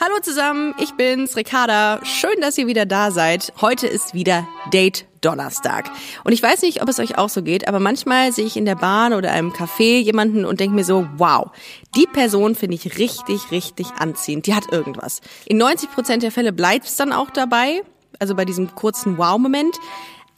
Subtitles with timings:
[0.00, 1.98] Hallo zusammen, ich bin's, Ricarda.
[2.04, 3.52] Schön, dass ihr wieder da seid.
[3.60, 5.90] Heute ist wieder Date Donnerstag.
[6.22, 8.64] Und ich weiß nicht, ob es euch auch so geht, aber manchmal sehe ich in
[8.64, 11.50] der Bahn oder einem Café jemanden und denke mir so, wow,
[11.96, 14.46] die Person finde ich richtig, richtig anziehend.
[14.46, 15.20] Die hat irgendwas.
[15.46, 17.82] In 90 Prozent der Fälle bleibt es dann auch dabei,
[18.20, 19.78] also bei diesem kurzen Wow-Moment.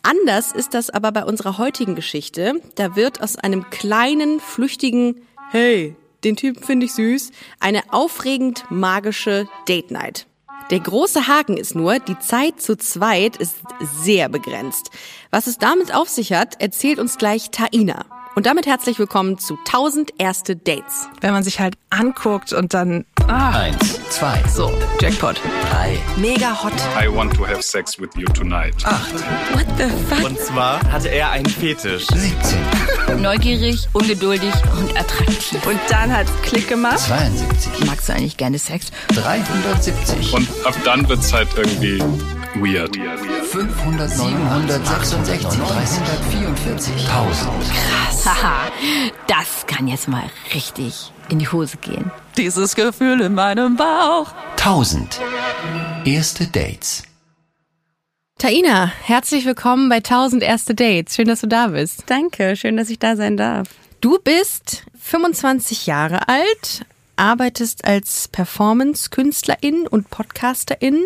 [0.02, 2.62] Anders ist das aber bei unserer heutigen Geschichte.
[2.76, 5.20] Da wird aus einem kleinen, flüchtigen
[5.50, 7.30] Hey, den Typen finde ich süß,
[7.60, 10.26] eine aufregend magische Date Night.
[10.70, 13.56] Der große Haken ist nur, die Zeit zu zweit ist
[14.02, 14.90] sehr begrenzt.
[15.30, 18.04] Was es damit auf sich hat, erzählt uns gleich Taina.
[18.36, 21.08] Und damit herzlich willkommen zu 1000 erste Dates.
[21.20, 23.50] Wenn man sich halt anguckt und dann ah.
[23.60, 26.72] Eins, zwei, so Jackpot, drei, mega hot.
[27.00, 28.74] I want to have sex with you tonight.
[28.84, 29.12] acht,
[29.52, 30.24] What the fuck?
[30.24, 32.06] Und zwar hatte er einen Fetisch.
[32.08, 35.66] 17, Neugierig, ungeduldig und attraktiv.
[35.66, 36.98] und dann hat's Klick gemacht.
[36.98, 38.90] 72, Magst du eigentlich gerne Sex?
[39.14, 42.02] 370, Und ab dann wird's halt irgendwie
[42.56, 42.96] weird.
[42.96, 47.50] 500, 766, 344, 1000.
[48.26, 48.70] Haha,
[49.26, 52.10] das kann jetzt mal richtig in die Hose gehen.
[52.36, 54.32] Dieses Gefühl in meinem Bauch.
[54.56, 55.20] 1000.
[56.04, 57.04] Erste Dates.
[58.38, 61.14] Taina, herzlich willkommen bei 1000 erste Dates.
[61.14, 62.04] Schön, dass du da bist.
[62.06, 63.68] Danke, schön, dass ich da sein darf.
[64.00, 71.04] Du bist 25 Jahre alt, arbeitest als Performance-Künstlerin und Podcasterin,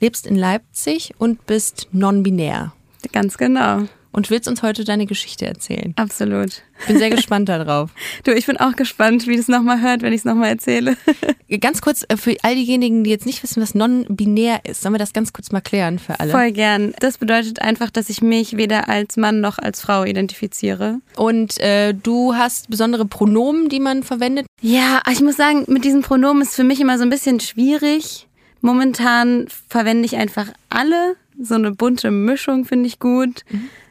[0.00, 2.72] lebst in Leipzig und bist non-binär.
[3.12, 5.94] Ganz genau, Und willst uns heute deine Geschichte erzählen.
[5.96, 6.62] absolut.
[6.86, 7.90] Bin sehr gespannt darauf.
[8.24, 10.96] Du, ich bin auch gespannt, wie das nochmal hört, wenn ich es nochmal erzähle.
[11.60, 14.98] Ganz kurz äh, für all diejenigen, die jetzt nicht wissen, was non-binär ist, sollen wir
[14.98, 16.30] das ganz kurz mal klären für alle?
[16.30, 16.94] Voll gern.
[17.00, 21.00] Das bedeutet einfach, dass ich mich weder als Mann noch als Frau identifiziere.
[21.16, 24.46] Und äh, du hast besondere Pronomen, die man verwendet.
[24.62, 28.26] Ja, ich muss sagen, mit diesen Pronomen ist für mich immer so ein bisschen schwierig.
[28.60, 31.16] Momentan verwende ich einfach alle.
[31.40, 33.44] So eine bunte Mischung finde ich gut.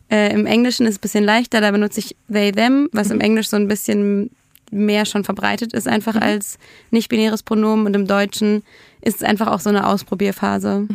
[0.09, 3.21] Äh, Im Englischen ist es ein bisschen leichter, da benutze ich they, them, was im
[3.21, 4.31] Englisch so ein bisschen
[4.71, 6.57] mehr schon verbreitet ist, einfach als
[6.91, 7.85] nicht-binäres Pronomen.
[7.85, 8.63] Und im Deutschen
[9.01, 10.87] ist es einfach auch so eine Ausprobierphase.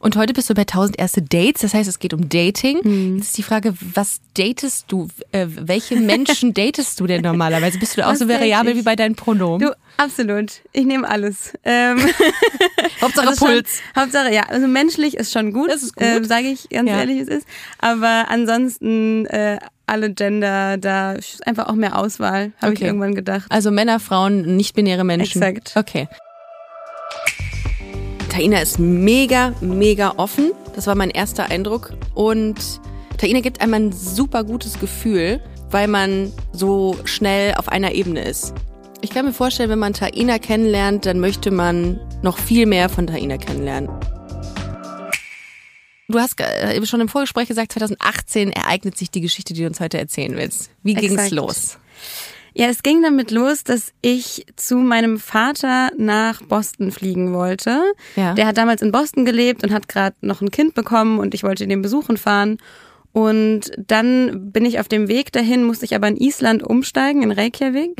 [0.00, 3.16] Und heute bist du bei 1000 erste Dates, das heißt, es geht um Dating.
[3.16, 5.08] Jetzt ist die Frage, was datest du?
[5.30, 7.78] Äh, welche Menschen datest du denn normalerweise?
[7.78, 8.78] Bist du auch Was so variabel ich?
[8.78, 9.68] wie bei deinen Pronomen?
[9.68, 10.60] Du, absolut.
[10.72, 11.52] Ich nehme alles.
[11.64, 11.98] Ähm,
[13.00, 13.80] Hauptsache also schon- Puls.
[13.96, 15.70] Hauptsache, ja, also menschlich ist schon gut.
[15.70, 16.04] Das ist gut.
[16.06, 16.98] Ähm, Sage ich ganz Ja.
[16.98, 17.46] ehrlich, es ist.
[17.78, 22.86] Aber ansonsten äh, alle Gender, da ist einfach auch mehr Auswahl, habe ich Okay.
[22.86, 23.46] irgendwann gedacht.
[23.50, 25.42] Also Männer, Frauen, nicht-binäre Menschen.
[25.42, 25.72] Exakt.
[25.76, 26.08] Okay.
[28.32, 30.52] Taina ist mega, mega offen.
[30.74, 31.92] Das war mein erster Eindruck.
[32.14, 32.80] Und
[33.18, 35.38] Taina gibt einem ein super gutes Gefühl,
[35.70, 38.54] weil man so schnell auf einer Ebene ist.
[39.02, 43.06] Ich kann mir vorstellen, wenn man Taina kennenlernt, dann möchte man noch viel mehr von
[43.06, 43.90] Taina kennenlernen.
[46.08, 49.78] Du hast äh, schon im Vorgespräch gesagt, 2018 ereignet sich die Geschichte, die du uns
[49.78, 50.70] heute erzählen willst.
[50.82, 51.32] Wie ging's Exakt.
[51.32, 51.78] los?
[52.54, 57.80] Ja, es ging damit los, dass ich zu meinem Vater nach Boston fliegen wollte.
[58.16, 58.34] Ja.
[58.34, 61.42] Der hat damals in Boston gelebt und hat gerade noch ein Kind bekommen und ich
[61.42, 62.58] wollte den besuchen fahren.
[63.12, 67.30] Und dann bin ich auf dem Weg dahin, musste ich aber in Island umsteigen, in
[67.30, 67.98] Reykjavik.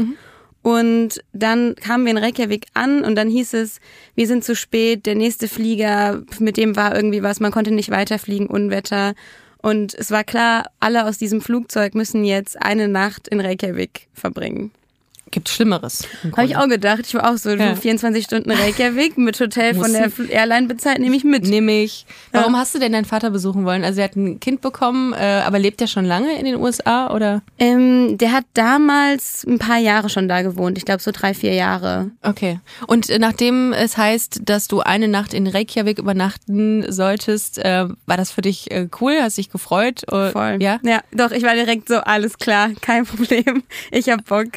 [0.63, 3.81] Und dann kamen wir in Reykjavik an und dann hieß es,
[4.15, 7.91] wir sind zu spät, der nächste Flieger, mit dem war irgendwie was, man konnte nicht
[7.91, 9.15] weiterfliegen, Unwetter.
[9.63, 14.73] Und es war klar, alle aus diesem Flugzeug müssen jetzt eine Nacht in Reykjavik verbringen.
[15.33, 16.07] Gibt Schlimmeres.
[16.23, 17.01] im Habe ich auch gedacht.
[17.07, 17.71] Ich war auch so, Ja.
[17.71, 21.45] du 24 Stunden Reykjavik mit Hotel von der Airline bezahlt, nehme ich mit.
[21.49, 22.05] Nehme ich.
[22.33, 23.83] Warum hast du denn deinen Vater besuchen wollen?
[23.83, 27.13] Also er hat ein Kind bekommen, äh, aber lebt er schon lange in den USA
[27.15, 27.41] oder?
[27.59, 30.77] Ähm, der hat damals ein paar Jahre schon da gewohnt.
[30.77, 32.11] Ich glaube so drei, vier Jahre.
[32.23, 32.61] Okay.
[32.87, 38.17] Und äh, nachdem es heißt, dass du eine Nacht in Reykjavik übernachten solltest, äh, war
[38.19, 39.17] das für dich äh, cool?
[39.21, 40.03] Hast dich gefreut?
[40.13, 40.59] Äh, Voll.
[40.61, 40.79] Ja.
[40.83, 43.63] Ja, doch, ich war direkt so, alles klar, kein Problem.
[43.91, 44.49] Ich hab Bock.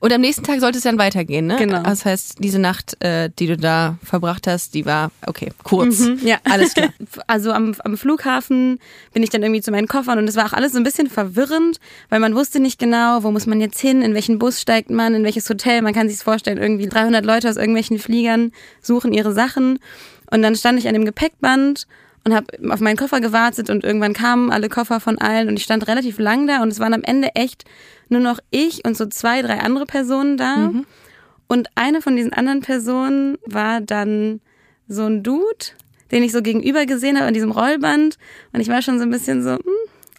[0.00, 1.56] Und am nächsten Tag sollte es dann weitergehen, ne?
[1.56, 1.82] Genau.
[1.82, 6.00] Das heißt, diese Nacht, äh, die du da verbracht hast, die war, okay, kurz.
[6.00, 6.38] Mhm, ja.
[6.44, 6.88] Alles klar.
[7.26, 8.78] Also am, am Flughafen
[9.12, 11.08] bin ich dann irgendwie zu meinen Koffern und es war auch alles so ein bisschen
[11.08, 14.88] verwirrend, weil man wusste nicht genau, wo muss man jetzt hin, in welchen Bus steigt
[14.88, 15.82] man, in welches Hotel.
[15.82, 19.80] Man kann sich vorstellen, irgendwie 300 Leute aus irgendwelchen Fliegern suchen ihre Sachen.
[20.30, 21.86] Und dann stand ich an dem Gepäckband
[22.24, 25.64] und habe auf meinen Koffer gewartet und irgendwann kamen alle Koffer von allen und ich
[25.64, 27.64] stand relativ lang da und es waren am Ende echt
[28.08, 30.70] nur noch ich und so zwei, drei andere Personen da.
[31.50, 34.40] Und eine von diesen anderen Personen war dann
[34.86, 35.66] so ein Dude,
[36.10, 38.18] den ich so gegenüber gesehen habe an diesem Rollband.
[38.52, 39.60] Und ich war schon so ein bisschen so, hm,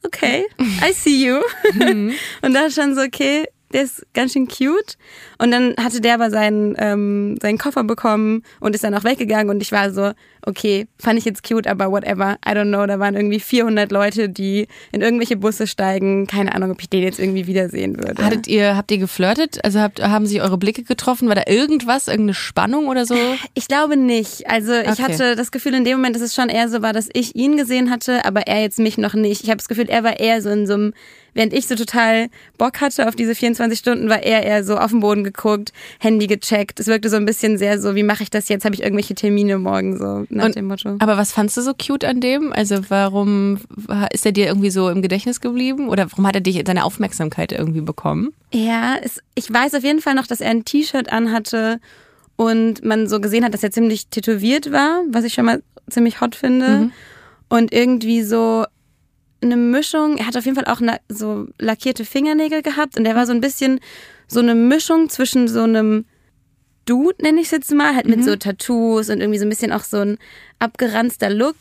[0.04, 1.40] okay, I see you.
[2.42, 4.98] Und da schon so, okay, der ist ganz schön cute.
[5.38, 9.50] Und dann hatte der aber seinen, ähm, seinen Koffer bekommen und ist dann auch weggegangen
[9.50, 10.12] und ich war so,
[10.46, 14.30] okay, fand ich jetzt cute, aber whatever, I don't know, da waren irgendwie 400 Leute,
[14.30, 16.28] die in irgendwelche Busse steigen.
[16.28, 18.24] Keine Ahnung, ob ich den jetzt irgendwie wiedersehen würde.
[18.24, 19.64] Hattet ihr, habt ihr geflirtet?
[19.64, 21.28] Also habt, haben sich eure Blicke getroffen?
[21.28, 23.16] War da irgendwas, irgendeine Spannung oder so?
[23.54, 24.50] Ich glaube nicht.
[24.50, 25.04] Also ich Okay.
[25.04, 27.58] hatte das Gefühl in dem Moment, dass es schon eher so war, dass ich ihn
[27.58, 29.44] gesehen hatte, aber er jetzt mich noch nicht.
[29.44, 30.94] Ich habe das Gefühl, er war eher so in so einem,
[31.34, 32.28] während ich so total
[32.58, 36.28] Bock hatte auf diese 24 Stunden, war er eher so auf den Boden geguckt, Handy
[36.28, 36.80] gecheckt.
[36.80, 38.66] Es wirkte so ein bisschen sehr so, wie mache ich das jetzt?
[38.66, 40.96] Habe ich irgendwelche Termine morgen so nach Und- dem Motto.
[41.00, 42.52] Aber was fandst du so cute an dem?
[42.54, 45.90] Also warum war- ist er dir irgendwie so im Gedächtnis geblieben?
[45.90, 48.34] Oder warum hat er dich deine Aufmerksamkeit irgendwie bekommen?
[48.54, 51.80] Ja, es, ich weiß auf jeden Fall noch, dass er ein T-Shirt anhatte
[52.36, 56.22] und man so gesehen hat, dass er ziemlich tätowiert war, was ich schon mal ziemlich
[56.22, 56.92] hot finde.
[57.50, 58.66] Und irgendwie so
[59.44, 63.26] eine Mischung, er hat auf jeden Fall auch so lackierte Fingernägel gehabt und er war
[63.26, 63.80] so ein bisschen
[64.28, 66.06] so eine Mischung zwischen so einem
[66.92, 69.72] Dude, nenne ich es jetzt mal, halt mit so Tattoos und irgendwie so ein bisschen
[69.72, 70.18] auch so ein
[70.60, 71.56] abgeranzter Look.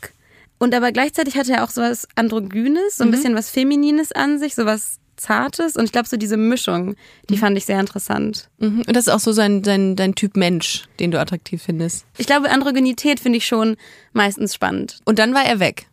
[0.59, 4.41] Und aber gleichzeitig hatte er auch so was Androgynes, so ein bisschen was Feminines an
[4.41, 5.77] sich, so was Zartes.
[5.77, 6.97] Und ich glaube, so diese Mischung,
[7.29, 8.49] die fand ich sehr interessant.
[8.59, 8.83] Mhm.
[8.89, 12.07] Und das ist auch so sein, sein, dein Typ Mensch, den du attraktiv findest.
[12.19, 13.77] Ich glaube, Androgynität finde ich schon
[14.13, 14.99] meistens spannend.
[15.05, 15.87] Und dann war er weg.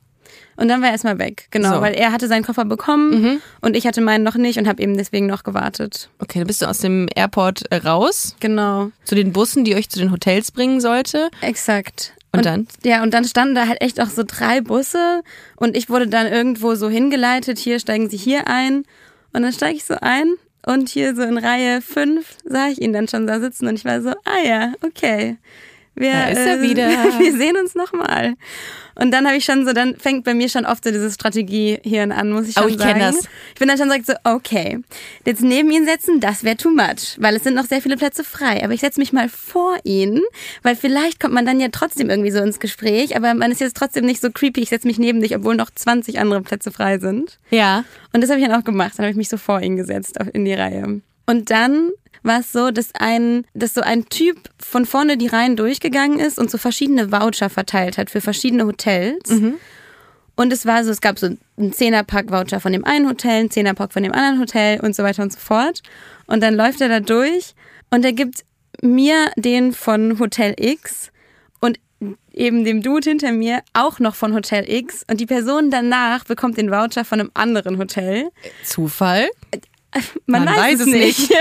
[0.58, 1.82] Und dann war er erstmal weg, genau, So.
[1.82, 4.98] weil er hatte seinen Koffer bekommen und ich hatte meinen noch nicht und habe eben
[4.98, 6.10] deswegen noch gewartet.
[6.20, 9.90] Okay, dann bist du aus dem Airport äh, raus Genau, zu den Bussen, die euch
[9.90, 11.30] zu den Hotels bringen sollte.
[11.42, 12.14] exakt.
[12.34, 12.68] Und dann?
[12.84, 15.22] Ja, und dann standen da halt echt auch so drei Busse
[15.56, 18.84] und ich wurde dann irgendwo so hingeleitet, hier steigen Sie hier ein.
[19.34, 20.34] Und dann steige ich so ein
[20.66, 23.86] und hier so in Reihe fünf sah ich ihn dann schon da sitzen und ich
[23.86, 25.38] war so, ah ja, okay.
[25.98, 26.88] Wir, Da ist er wieder.
[27.20, 28.36] Wir sehen uns nochmal.
[29.00, 32.12] Und dann habe ich schon so, dann fängt bei mir schon oft so diese Strategie-Hirn
[32.12, 32.94] an, muss ich schon Oh, ich sagen.
[32.94, 33.28] kenn das.
[33.54, 34.80] Ich bin dann schon so, okay,
[35.26, 38.24] jetzt neben ihn setzen, das wäre too much, weil es sind noch sehr viele Plätze
[38.24, 38.64] frei.
[38.64, 40.22] Aber ich setze mich mal vor ihn,
[40.64, 43.78] weil vielleicht kommt man dann ja trotzdem irgendwie so ins Gespräch, aber man ist jetzt
[43.78, 46.98] trotzdem nicht so creepy, ich setze mich neben dich, obwohl noch 20 andere Plätze frei
[46.98, 47.38] sind.
[47.52, 47.84] Ja.
[48.14, 48.94] Und das habe ich dann auch gemacht.
[48.98, 51.02] Dann habe ich mich so vor ihn gesetzt in die Reihe.
[51.28, 51.92] Und dann
[52.24, 56.40] war es so, dass ein, dass so ein Typ von vorne die Reihen durchgegangen ist
[56.40, 59.30] und so verschiedene Voucher verteilt hat für verschiedene Hotels.
[60.36, 63.92] Und es war so, es gab so einen Zehnerpack-Voucher von dem einen Hotel, einen Zehnerpack
[63.94, 65.82] von dem anderen Hotel und so weiter und so fort.
[66.28, 67.56] Und dann läuft er da durch
[67.90, 68.44] und er gibt
[68.82, 71.12] mir den von Hotel X
[71.60, 71.80] und
[72.32, 76.58] eben dem Dude hinter mir auch noch von Hotel X und die Person danach bekommt
[76.58, 78.30] den Voucher von einem anderen Hotel.
[78.64, 79.28] Zufall?
[80.26, 81.34] Man, Man weiß, weiß es es nicht.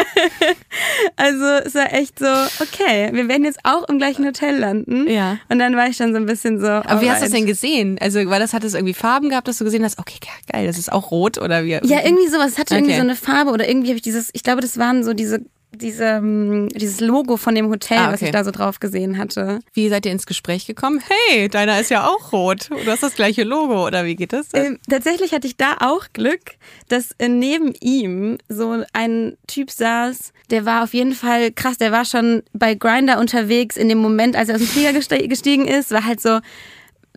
[1.16, 5.08] also es war echt so, okay, wir werden jetzt auch im gleichen Hotel landen.
[5.08, 5.38] Ja.
[5.48, 6.66] Und dann war ich schon so ein bisschen so.
[6.66, 7.98] Aber wie hast du das denn gesehen?
[8.00, 10.18] Also war das, hat es irgendwie Farben gehabt, dass du gesehen hast, okay,
[10.52, 11.70] geil, das ist auch rot oder wie?
[11.70, 12.52] Ja, irgendwie sowas.
[12.52, 13.00] Es hatte irgendwie Okay.
[13.00, 15.40] so eine Farbe oder irgendwie habe ich dieses, ich glaube, das waren so diese,
[15.74, 18.26] diese, ähm, dieses Logo von dem Hotel, Ah, was okay.
[18.26, 19.60] ich da so drauf gesehen hatte.
[19.74, 21.02] Wie seid ihr ins Gespräch gekommen?
[21.28, 22.70] Hey, deiner ist ja auch rot.
[22.70, 24.48] Du hast das gleiche Logo, oder wie geht das?
[24.54, 26.40] Ähm, tatsächlich hatte ich da auch Glück,
[26.88, 31.92] dass äh, neben ihm so ein Typ saß, der war auf jeden Fall krass, der
[31.92, 35.90] war schon bei Grinder unterwegs in dem Moment, als er aus dem Flieger gestiegen ist,
[35.90, 36.38] war halt so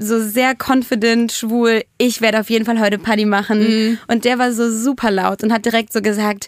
[0.01, 3.59] so sehr confident, schwul, ich werde auf jeden Fall heute Party machen.
[4.07, 6.47] Und der war so super laut und hat direkt so gesagt,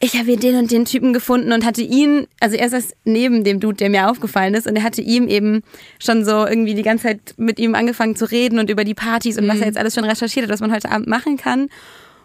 [0.00, 3.44] ich habe hier den und den Typen gefunden und hatte ihn, also er saß neben
[3.44, 5.62] dem Dude, der mir aufgefallen ist und er hatte ihm eben
[6.00, 9.38] schon so irgendwie die ganze Zeit mit ihm angefangen zu reden und über die Partys
[9.38, 11.68] und was er jetzt alles schon recherchiert hat, was man heute Abend machen kann.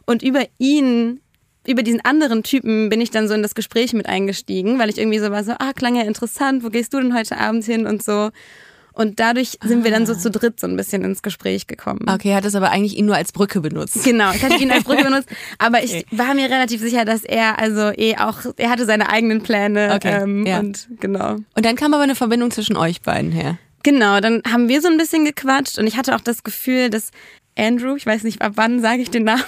[0.07, 1.21] Und über ihn,
[1.67, 4.97] über diesen anderen Typen bin ich dann so in das Gespräch mit eingestiegen, weil ich
[4.97, 7.85] irgendwie so war so, ah, klang ja interessant, wo gehst du denn heute Abend hin
[7.85, 8.31] und so.
[8.93, 12.01] Und dadurch sind wir dann so zu dritt so ein bisschen ins Gespräch gekommen.
[12.07, 14.03] Okay, er hat es aber eigentlich ihn nur als Brücke benutzt.
[14.03, 17.59] Genau, ich hatte ihn als Brücke benutzt, aber ich war mir relativ sicher, dass er
[17.59, 20.59] also eh auch, er hatte seine eigenen Pläne Okay, ähm, ja.
[20.59, 21.37] und genau.
[21.55, 23.57] Und dann kam aber eine Verbindung zwischen euch beiden her.
[23.83, 27.11] Genau, dann haben wir so ein bisschen gequatscht und ich hatte auch das Gefühl, dass
[27.57, 29.43] Andrew, ich weiß nicht, ab wann sage ich den Namen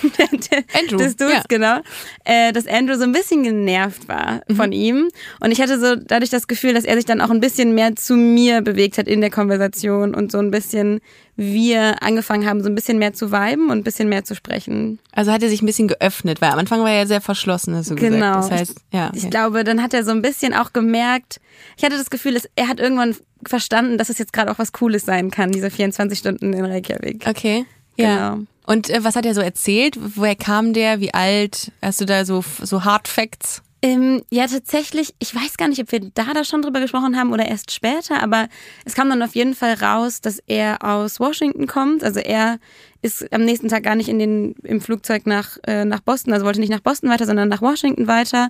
[0.80, 1.44] Andrew, des Dudes, ja.
[1.48, 1.80] genau,
[2.24, 4.56] äh, dass Andrew so ein bisschen genervt war Mhm.
[4.56, 5.10] von ihm.
[5.40, 7.96] Und ich hatte so dadurch das Gefühl, dass er sich dann auch ein bisschen mehr
[7.96, 11.00] zu mir bewegt hat in der Konversation und so ein bisschen
[11.38, 15.00] wir angefangen haben, so ein bisschen mehr zu viben und ein bisschen mehr zu sprechen.
[15.12, 17.76] Also hat er sich ein bisschen geöffnet, weil am Anfang war er ja sehr verschlossen,
[17.76, 18.38] hast du Genau.
[18.38, 18.52] gesagt.
[18.52, 19.12] Das heißt, ja.
[19.14, 19.30] Ich okay.
[19.32, 21.42] glaube, dann hat er so ein bisschen auch gemerkt,
[21.78, 24.72] ich hatte das Gefühl, dass er hat irgendwann verstanden, dass es jetzt gerade auch was
[24.72, 27.26] Cooles sein kann, diese 24 Stunden in Reykjavik.
[27.28, 27.66] Okay.
[27.98, 28.30] Ja.
[28.30, 28.46] Genau.
[28.66, 29.98] Und äh, was hat er so erzählt?
[30.00, 31.00] Woher kam der?
[31.00, 31.72] Wie alt?
[31.82, 33.62] Hast du da so, so Hard Facts?
[33.82, 37.32] Ähm, ja, tatsächlich, ich weiß gar nicht, ob wir da da schon drüber gesprochen haben
[37.32, 38.48] oder erst später, aber
[38.84, 42.04] es kam dann auf jeden Fall raus, dass er aus Washington kommt.
[42.04, 42.58] Also er
[43.04, 46.48] ist am nächsten Tag gar nicht in den, im Flugzeug nach, äh, nach Boston, also
[46.48, 48.50] wollte nicht nach Boston weiter, sondern nach Washington weiter.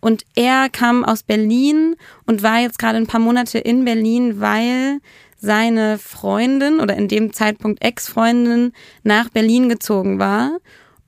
[0.00, 5.00] Und er kam aus Berlin und war jetzt gerade ein paar Monate in Berlin, weil
[5.46, 8.72] seine Freundin oder in dem Zeitpunkt Ex-Freundin
[9.04, 10.58] nach Berlin gezogen war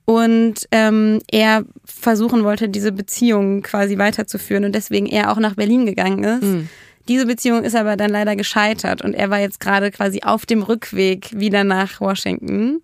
[0.05, 5.85] und ähm, er versuchen wollte, diese Beziehung quasi weiterzuführen und deswegen er auch nach Berlin
[5.85, 6.67] gegangen ist.
[7.07, 10.61] Diese Beziehung ist aber dann leider gescheitert und er war jetzt gerade quasi auf dem
[10.63, 12.81] Rückweg wieder nach Washington.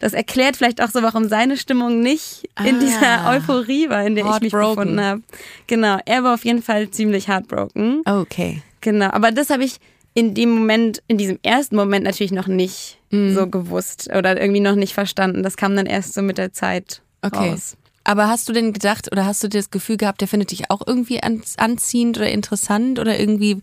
[0.00, 2.78] Das erklärt vielleicht auch so, warum seine Stimmung nicht in Ah.
[2.80, 5.22] dieser Euphorie war, in der ich mich befunden habe.
[5.66, 8.02] Genau, er war auf jeden Fall ziemlich heartbroken.
[8.04, 8.62] Okay.
[8.80, 9.78] Genau, aber das habe ich
[10.18, 13.34] in dem Moment, in diesem ersten Moment natürlich noch nicht Mhm.
[13.34, 15.42] so gewusst oder irgendwie noch nicht verstanden.
[15.44, 17.50] Das kam dann erst so mit der Zeit Okay.
[17.52, 17.76] raus.
[18.02, 20.82] Aber hast du denn gedacht oder hast du das Gefühl gehabt, der findet dich auch
[20.84, 23.62] irgendwie an, anziehend oder interessant oder irgendwie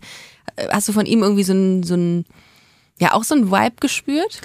[0.56, 2.24] äh, hast du von ihm irgendwie so ein, so ein
[2.98, 4.40] ja auch so ein Vibe gespürt?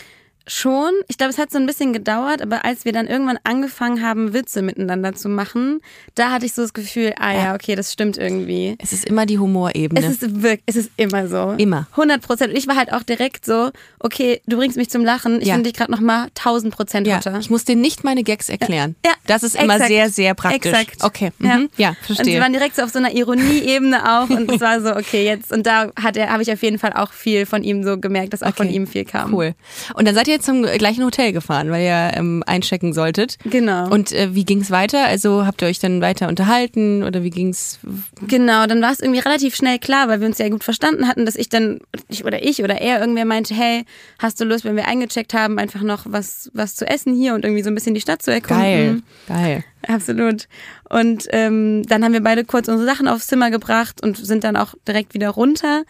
[0.48, 0.91] Schon.
[1.07, 4.33] Ich glaube, es hat so ein bisschen gedauert, aber als wir dann irgendwann angefangen haben,
[4.33, 5.81] Witze miteinander zu machen,
[6.15, 8.75] da hatte ich so das Gefühl, ah ja, okay, das stimmt irgendwie.
[8.79, 10.03] Es ist immer die Humorebene.
[10.05, 11.51] Es ist wirklich, es ist immer so.
[11.57, 11.88] Immer.
[11.91, 12.51] 100 Prozent.
[12.51, 13.69] Und ich war halt auch direkt so,
[14.00, 15.41] okay, du bringst mich zum Lachen.
[15.41, 15.53] Ich Ja.
[15.53, 17.38] finde dich gerade nochmal 1000 Prozent ja, hotter.
[17.39, 18.95] ich muss dir nicht meine Gags erklären.
[19.05, 19.89] Ja, das ist immer exakt.
[19.91, 20.71] sehr, sehr praktisch.
[20.71, 21.03] Exakt.
[21.03, 21.69] Okay, mhm.
[21.77, 22.41] ja, Und sie verstehe.
[22.41, 25.51] waren direkt so auf so einer Ironieebene auch und es war so, okay, jetzt.
[25.51, 28.33] Und da hat er, habe ich auf jeden Fall auch viel von ihm so gemerkt,
[28.33, 28.75] dass auch von Okay.
[28.75, 29.33] ihm viel kam.
[29.33, 29.53] Cool.
[29.95, 33.38] Und dann seid ihr zum gleichen Hotel gefahren, weil ihr ähm, einchecken solltet.
[33.45, 33.89] Genau.
[33.89, 35.05] Und äh, wie ging's weiter?
[35.05, 37.79] Also habt ihr euch dann weiter unterhalten oder wie ging's?
[38.27, 41.25] Genau, dann war es irgendwie relativ schnell klar, weil wir uns ja gut verstanden hatten,
[41.25, 43.85] dass ich dann, ich oder ich oder er irgendwer meinte, hey,
[44.19, 47.43] hast du Lust, wenn wir eingecheckt haben, einfach noch was, was zu essen hier und
[47.43, 48.63] irgendwie so ein bisschen die Stadt zu erkunden?
[48.63, 49.63] Geil, geil.
[49.88, 50.47] Absolut.
[50.89, 54.55] Und ähm, dann haben wir beide kurz unsere Sachen aufs Zimmer gebracht und sind dann
[54.55, 55.83] auch direkt wieder runter.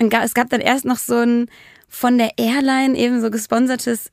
[0.00, 1.48] Und ga, es gab dann erst noch so ein
[1.88, 4.10] von der Airline eben so gesponsertes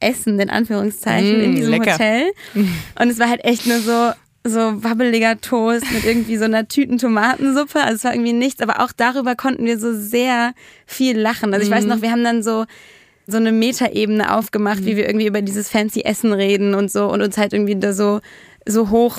[0.00, 1.92] Essen, in Anführungszeichen, in Mm, diesem lecker.
[1.94, 2.32] Hotel.
[2.54, 4.12] Und es war halt echt nur so
[4.46, 7.80] so wabbeliger Toast mit irgendwie so einer Tüten Tomatensuppe.
[7.82, 10.52] Also es war irgendwie nichts, aber auch darüber konnten wir so sehr
[10.84, 11.54] viel lachen.
[11.54, 12.66] Also ich weiß noch, wir haben dann so
[13.26, 17.22] so eine Metaebene aufgemacht, wie wir irgendwie über dieses fancy Essen reden und so und
[17.22, 18.20] uns halt irgendwie da so
[18.66, 19.18] so hoch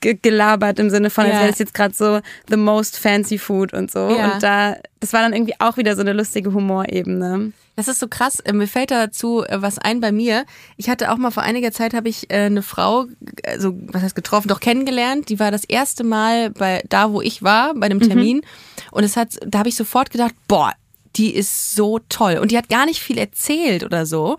[0.00, 3.72] ge gelabert im Sinne von, als wäre das jetzt gerade so the most fancy food
[3.72, 4.06] und so.
[4.34, 7.52] Und da, das war dann irgendwie auch wieder so eine lustige Humorebene.
[7.76, 8.40] Das ist so krass.
[8.40, 10.44] Äh, Mir fällt dazu äh, was ein bei mir.
[10.76, 13.06] Ich hatte auch mal vor einiger Zeit habe ich äh, eine Frau,
[13.46, 15.28] also was heißt getroffen, doch kennengelernt.
[15.28, 18.42] Die war das erste Mal bei da, wo ich war, bei einem Termin.
[18.90, 20.72] Und es hat, da habe ich sofort gedacht, boah,
[21.14, 22.38] die ist so toll.
[22.38, 24.38] Und die hat gar nicht viel erzählt oder so.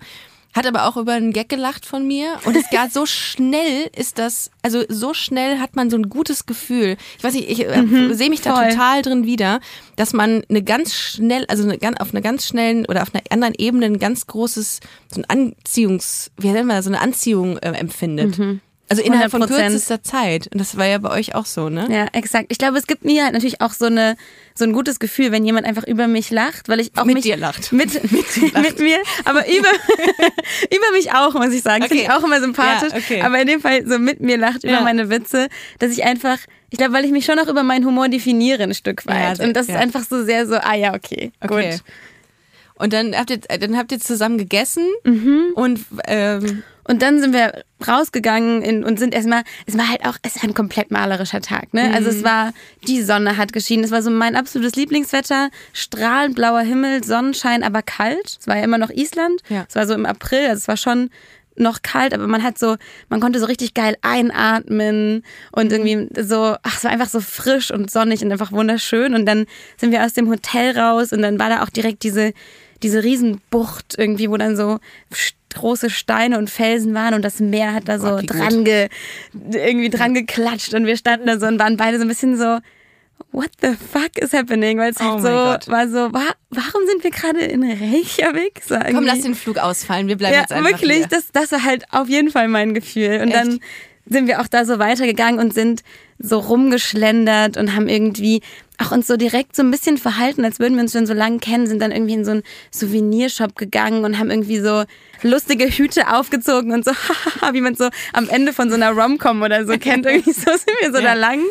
[0.54, 2.40] Hat aber auch über einen Gag gelacht von mir.
[2.46, 6.48] Und es gar so schnell ist das, also so schnell hat man so ein gutes
[6.48, 6.98] Gefühl.
[7.18, 8.70] Ich weiß nicht, ich äh, sehe mich da voll.
[8.70, 9.60] total drin wieder,
[9.96, 13.24] dass man eine ganz schnell, also eine, ganz- auf einer ganz schnellen oder auf einer
[13.30, 14.80] anderen Ebene ein ganz großes,
[15.14, 18.38] so ein Anziehungs, wie nennt man das, so eine Anziehung äh, empfindet.
[18.90, 19.48] Also innerhalb von 100%.
[19.48, 20.48] kürzester Zeit.
[20.52, 21.88] Und das war ja bei euch auch so, ne?
[21.92, 22.48] Ja, exakt.
[22.50, 24.16] Ich glaube, es gibt mir halt natürlich auch so eine
[24.56, 27.24] so ein gutes Gefühl, wenn jemand einfach über mich lacht, weil ich auch Mit mich
[27.24, 27.72] dir lacht.
[27.72, 29.70] Mit mit, mir, aber über
[30.76, 31.84] über mich auch, muss ich sagen.
[31.84, 32.18] Finde ich Okay.
[32.18, 33.22] auch immer sympathisch, Ja, okay.
[33.22, 34.82] aber in dem Fall so mit mir lacht über Ja.
[34.82, 35.48] meine Witze,
[35.80, 36.38] dass ich einfach
[36.72, 39.46] ich glaube, weil ich mich schon auch über meinen Humor definiere ein Stück weit Ja,
[39.46, 41.32] und das ist einfach so sehr so ah ja, okay.
[41.42, 41.72] Okay.
[41.72, 41.82] Gut.
[42.76, 44.88] Und dann habt ihr, dann habt ihr zusammen gegessen
[45.56, 50.18] und ähm, Und dann sind wir rausgegangen in, und sind erstmal, es war halt auch,
[50.24, 51.94] es war ein komplett malerischer Tag, ne?
[51.94, 52.52] Also es war,
[52.88, 57.84] die Sonne hat geschienen, es war so mein absolutes Lieblingswetter, strahlend blauer Himmel, Sonnenschein, aber
[57.84, 58.38] kalt.
[58.40, 59.42] Es war ja immer noch Island.
[59.50, 59.68] Ja.
[59.70, 61.12] Es war so im April, also es war schon
[61.56, 62.76] noch kalt, aber man hat so,
[63.10, 67.70] man konnte so richtig geil einatmen und irgendwie so, ach, es war einfach so frisch
[67.70, 69.14] und sonnig und einfach wunderschön.
[69.14, 69.46] Und dann
[69.78, 72.34] sind wir aus dem Hotel raus und dann war da auch direkt diese,
[72.82, 74.80] diese Riesenbucht irgendwie, wo dann so
[75.56, 78.90] große Steine und Felsen waren und das Meer hat da so Oh, dran ge,
[79.52, 82.60] irgendwie dran geklatscht und wir standen da so und waren beide so ein bisschen so,
[83.32, 84.78] what the fuck is happening?
[84.78, 85.68] Weil es Oh halt so Gott.
[85.68, 88.62] war so, wa warum sind wir gerade in Reykjavik?
[88.68, 90.08] So komm, lass den Flug ausfallen.
[90.08, 91.08] Wir bleiben ja, jetzt einfach wirklich, hier.
[91.08, 93.20] das, das war halt auf jeden Fall mein Gefühl.
[93.22, 93.36] Und Echt?
[93.36, 93.60] dann
[94.08, 95.84] sind wir auch da so weitergegangen und sind
[96.18, 98.42] so rumgeschlendert und haben irgendwie
[98.80, 101.40] auch uns so direkt so ein bisschen verhalten, als würden wir uns schon so lange
[101.40, 104.84] kennen, sind dann irgendwie in so einen Souvenirshop gegangen und haben irgendwie so
[105.22, 106.92] lustige Hüte aufgezogen und so,
[107.52, 110.06] wie man so am Ende von so einer Rom-Com oder so kennt.
[110.06, 111.42] Irgendwie so sind wir so da lang.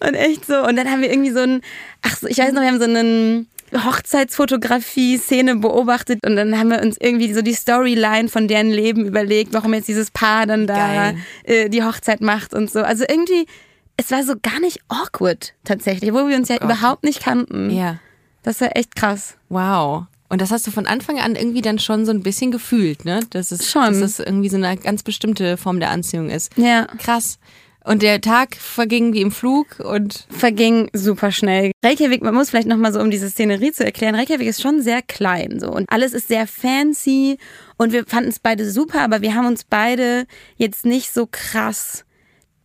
[0.00, 0.62] Und echt so.
[0.62, 1.62] Und dann haben wir irgendwie so ein,
[2.02, 6.80] ach so, ich weiß noch, wir haben so einen Hochzeitsfotografie-Szene beobachtet und dann haben wir
[6.80, 11.14] uns irgendwie so die Storyline von deren Leben überlegt, warum jetzt dieses Paar dann da
[11.44, 12.80] äh, die Hochzeit macht und so.
[12.82, 13.46] Also irgendwie,
[13.96, 17.70] es war so gar nicht awkward tatsächlich, obwohl wir uns ja überhaupt nicht kannten.
[17.70, 17.98] Ja.
[18.42, 19.36] Das war echt krass.
[19.48, 20.04] Wow.
[20.28, 23.20] Und das hast du von Anfang an irgendwie dann schon so ein bisschen gefühlt, ne?
[23.30, 23.86] Dass es, Schon.
[23.86, 26.56] dass es irgendwie so eine ganz bestimmte Form der Anziehung ist.
[26.56, 26.86] Ja.
[26.98, 27.38] Krass.
[27.84, 31.70] Und der Tag verging wie im Flug und verging super schnell.
[31.84, 35.02] Reykjavik, man muss vielleicht nochmal so, um diese Szenerie zu erklären, Reykjavik ist schon sehr
[35.02, 37.38] klein so und alles ist sehr fancy
[37.76, 40.26] und wir fanden es beide super, aber wir haben uns beide
[40.56, 42.05] jetzt nicht so krass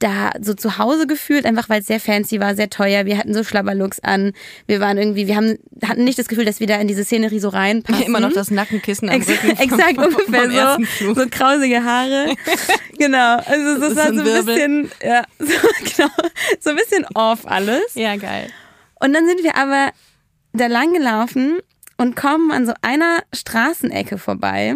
[0.01, 3.05] da so zu Hause gefühlt, einfach weil es sehr fancy war, sehr teuer.
[3.05, 4.33] Wir hatten so Schlabberlooks an.
[4.67, 7.39] Wir waren irgendwie, wir haben, hatten nicht das Gefühl, dass wir da in diese Szenerie
[7.39, 8.03] so reinpassen.
[8.05, 9.51] immer noch das Nackenkissen am Ex Rücken.
[9.57, 11.13] exakt, vom- ungefähr so.
[11.13, 12.33] So krausige Haare.
[12.97, 13.37] genau.
[13.37, 14.55] Also das, ist war so ein so ein Wirbel.
[14.55, 15.45] bisschen, ja, so,
[15.95, 16.09] genau,
[16.59, 17.93] so ein bisschen off alles.
[17.95, 18.47] Ja, geil.
[18.99, 19.91] Und dann sind wir aber
[20.53, 21.59] da lang gelaufen
[21.97, 24.75] und kommen an so einer Straßenecke vorbei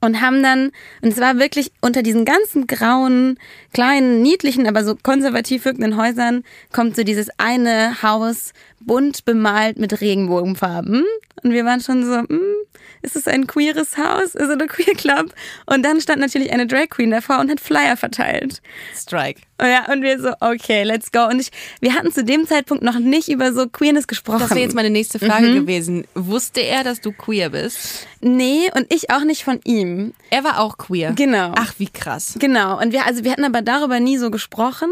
[0.00, 3.38] und haben dann, und es war wirklich unter diesen ganzen grauen,
[3.72, 10.00] kleinen, niedlichen, aber so konservativ wirkenden Häusern, kommt so dieses eine Haus bunt bemalt mit
[10.00, 11.04] Regenbogenfarben.
[11.42, 12.54] Und wir waren schon so, hm,
[13.02, 14.34] ist es ein queeres Haus?
[14.34, 15.32] Ist es ein queer Club?
[15.66, 18.60] Und dann stand natürlich eine Drag Queen davor und hat Flyer verteilt.
[18.94, 19.40] Strike.
[19.62, 21.26] Oh Ja, und wir so, okay, let's go.
[21.26, 24.40] Und ich, wir hatten zu dem Zeitpunkt noch nicht über so Queerness gesprochen.
[24.40, 25.54] Das wäre jetzt meine nächste Frage Mhm.
[25.54, 26.06] gewesen.
[26.14, 28.06] Wusste er, dass du queer bist?
[28.20, 30.14] Nee, und ich auch nicht von ihm.
[30.30, 31.12] Er war auch queer.
[31.12, 31.52] Genau.
[31.56, 32.34] Ach, wie krass.
[32.38, 32.80] Genau.
[32.80, 34.88] Und wir, also wir hatten aber darüber nie so gesprochen.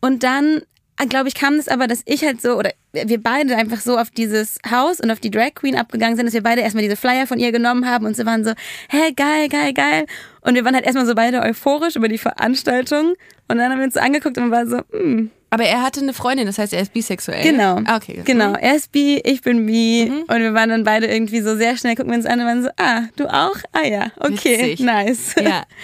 [0.00, 0.62] Und dann,
[1.04, 4.10] glaube ich, kam es aber, dass ich halt so, oder wir beide einfach so auf
[4.10, 7.26] dieses Haus und auf die Drag Queen abgegangen sind, dass wir beide erstmal diese Flyer
[7.26, 8.52] von ihr genommen haben und so waren so,
[8.88, 10.06] hä, geil, geil, geil.
[10.40, 13.14] Und wir waren halt erstmal so beide euphorisch über die Veranstaltung.
[13.48, 16.12] Und dann haben wir uns so angeguckt und war so, hm, Aber er hatte eine
[16.14, 17.42] Freundin, das heißt, er ist bisexuell.
[17.42, 17.80] Genau.
[17.84, 18.22] Ah, okay.
[18.24, 18.54] Genau.
[18.54, 20.10] Er ist bi, ich bin bi.
[20.10, 20.24] Mhm.
[20.28, 22.62] Und wir waren dann beide irgendwie so sehr schnell, gucken wir uns an und waren
[22.62, 23.56] so, ah, du auch?
[23.72, 24.80] Ah ja, okay, Witzig.
[24.80, 25.34] nice.
[25.40, 25.64] Ja.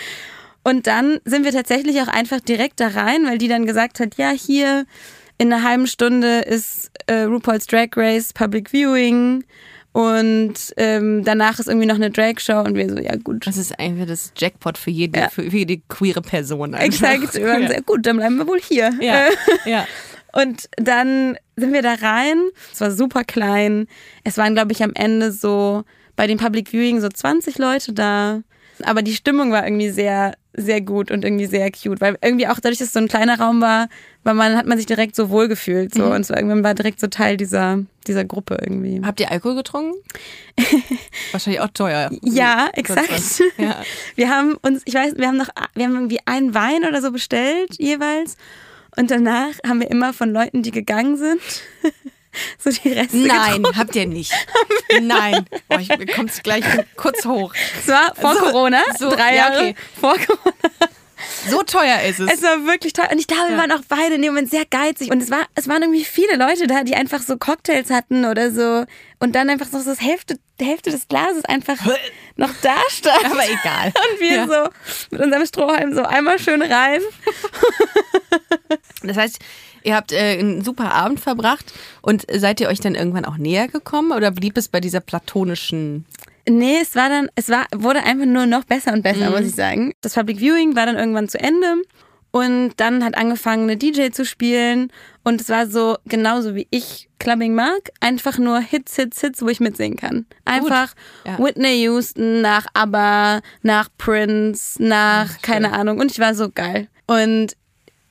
[0.65, 4.17] Und dann sind wir tatsächlich auch einfach direkt da rein, weil die dann gesagt hat,
[4.17, 4.85] ja, hier
[5.39, 9.43] in einer halben Stunde ist äh, RuPaul's Drag Race Public Viewing
[9.91, 13.47] und ähm, danach ist irgendwie noch eine Drag Show und wir so, ja gut.
[13.47, 15.29] Das ist einfach das Jackpot für jede, Ja.
[15.29, 16.75] für jede queere Person.
[16.75, 17.11] Einfach.
[17.13, 17.35] Exakt.
[17.35, 17.81] Wir waren Ja.
[17.81, 18.91] gut, dann bleiben wir wohl hier.
[19.01, 19.27] Ja.
[19.67, 19.87] Ja.
[20.35, 22.41] Und dann sind wir da rein.
[22.73, 23.87] Es war super klein.
[24.25, 25.85] Es waren, glaube ich, am Ende so
[26.17, 28.41] bei dem Public Viewing so 20 Leute da.
[28.83, 32.01] Aber die Stimmung war irgendwie sehr, sehr gut und irgendwie sehr cute.
[32.01, 33.89] Weil irgendwie auch dadurch, dass es so ein kleiner Raum war,
[34.25, 35.95] war man, hat man sich direkt so wohl gefühlt.
[35.95, 36.07] So.
[36.07, 39.01] Und es war irgendwann war direkt so Teil dieser, dieser Gruppe irgendwie.
[39.05, 39.95] Habt ihr Alkohol getrunken?
[41.33, 42.11] Wahrscheinlich auch teuer.
[42.23, 43.11] Ja, exakt.
[43.59, 43.83] Ja.
[44.17, 47.13] Wir haben uns, ich weiß, wir haben noch, wir haben irgendwie einen Wein oder so
[47.13, 48.37] bestellt jeweils.
[48.97, 51.41] Und danach haben wir immer von Leuten, die gegangen sind,
[52.59, 53.79] so die Reste Nein, getrunken.
[53.79, 54.33] habt ihr nicht.
[55.01, 55.47] Nein.
[55.69, 56.65] Boah, ich mir kommt's gleich
[56.97, 57.55] kurz hoch.
[57.79, 59.75] Es war vor So- Corona, so, drei ja, Jahre okay.
[60.01, 60.55] vor Corona.
[61.49, 62.33] So teuer ist es.
[62.33, 63.07] Es war wirklich toll.
[63.11, 65.11] Und ich glaube, wir waren auch beide in dem Moment sehr geizig.
[65.11, 68.51] Und es war, es waren irgendwie viele Leute da, die einfach so Cocktails hatten oder
[68.51, 68.85] so.
[69.19, 71.77] Und dann einfach so das Hälfte, die Hälfte des Glases einfach
[72.37, 73.25] noch da stand.
[73.25, 73.87] Aber egal.
[74.13, 74.47] Und wir Ja.
[74.47, 74.71] so
[75.11, 77.01] mit unserem Strohhalm so einmal schön rein.
[79.03, 79.39] Das heißt,
[79.83, 83.67] ihr habt äh, einen super Abend verbracht und seid ihr euch dann irgendwann auch näher
[83.69, 86.07] gekommen oder blieb es bei dieser platonischen
[86.49, 89.55] Nee, es war dann, es war, wurde einfach nur noch besser und besser, muss ich
[89.55, 89.93] sagen.
[90.01, 91.83] Das Public Viewing war dann irgendwann zu Ende
[92.33, 94.91] und dann hat angefangen, eine DJ zu spielen
[95.23, 99.49] und es war so genauso wie ich Clubbing mag, einfach nur Hits, Hits, Hits, wo
[99.49, 100.27] ich mitsingen kann.
[100.45, 101.39] Einfach Ja.
[101.39, 106.89] Whitney Houston nach ABBA, nach Prince, nach keine Ahnung und ich war so geil.
[107.07, 107.57] Und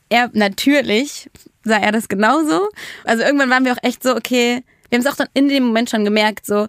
[0.09, 1.29] er natürlich
[1.63, 2.69] sah er das genauso.
[3.03, 5.63] Also irgendwann waren wir auch echt so, okay, wir haben es auch dann in dem
[5.63, 6.67] Moment schon gemerkt, so,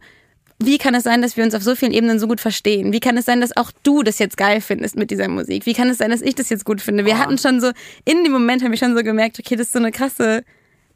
[0.66, 2.92] wie kann es sein, dass wir uns auf so vielen Ebenen so gut verstehen?
[2.92, 5.66] Wie kann es sein, dass auch du das jetzt geil findest mit dieser Musik?
[5.66, 7.04] Wie kann es sein, dass ich das jetzt gut finde?
[7.04, 7.70] Wir hatten schon so,
[8.04, 10.44] in dem Moment habe ich schon so gemerkt, okay, das ist so eine krasse,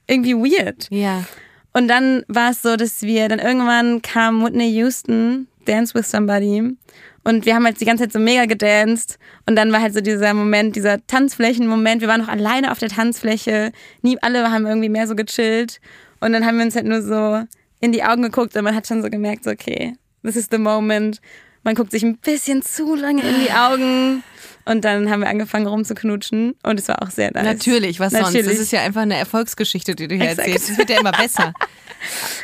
[0.07, 0.88] irgendwie weird.
[0.90, 1.24] Ja.
[1.72, 6.76] Und dann war es so, dass wir dann irgendwann kam Whitney Houston, Dance with Somebody.
[7.24, 9.18] Und wir haben halt die ganze Zeit so mega gedanced.
[9.46, 12.00] Und dann war halt so dieser Moment, dieser Tanzflächen-Moment.
[12.00, 13.72] Wir waren noch alleine auf der Tanzfläche.
[14.00, 15.81] Nie alle haben irgendwie mehr so gechillt.
[16.20, 17.42] Und dann haben wir uns halt nur so
[17.80, 20.58] in die Augen geguckt und man hat schon so gemerkt, so, okay, this is the
[20.58, 21.20] moment.
[21.62, 24.22] Man guckt sich ein bisschen zu lange in die Augen.
[24.68, 26.54] Und dann haben wir angefangen rumzuknutschen.
[26.62, 27.44] Und es war auch sehr nice.
[27.44, 28.26] Natürlich, was sonst?
[28.26, 28.46] Natürlich.
[28.46, 30.48] Das ist ja einfach eine Erfolgsgeschichte, die du hier Exakt.
[30.48, 30.70] erzählst.
[30.70, 31.52] Es wird ja immer besser.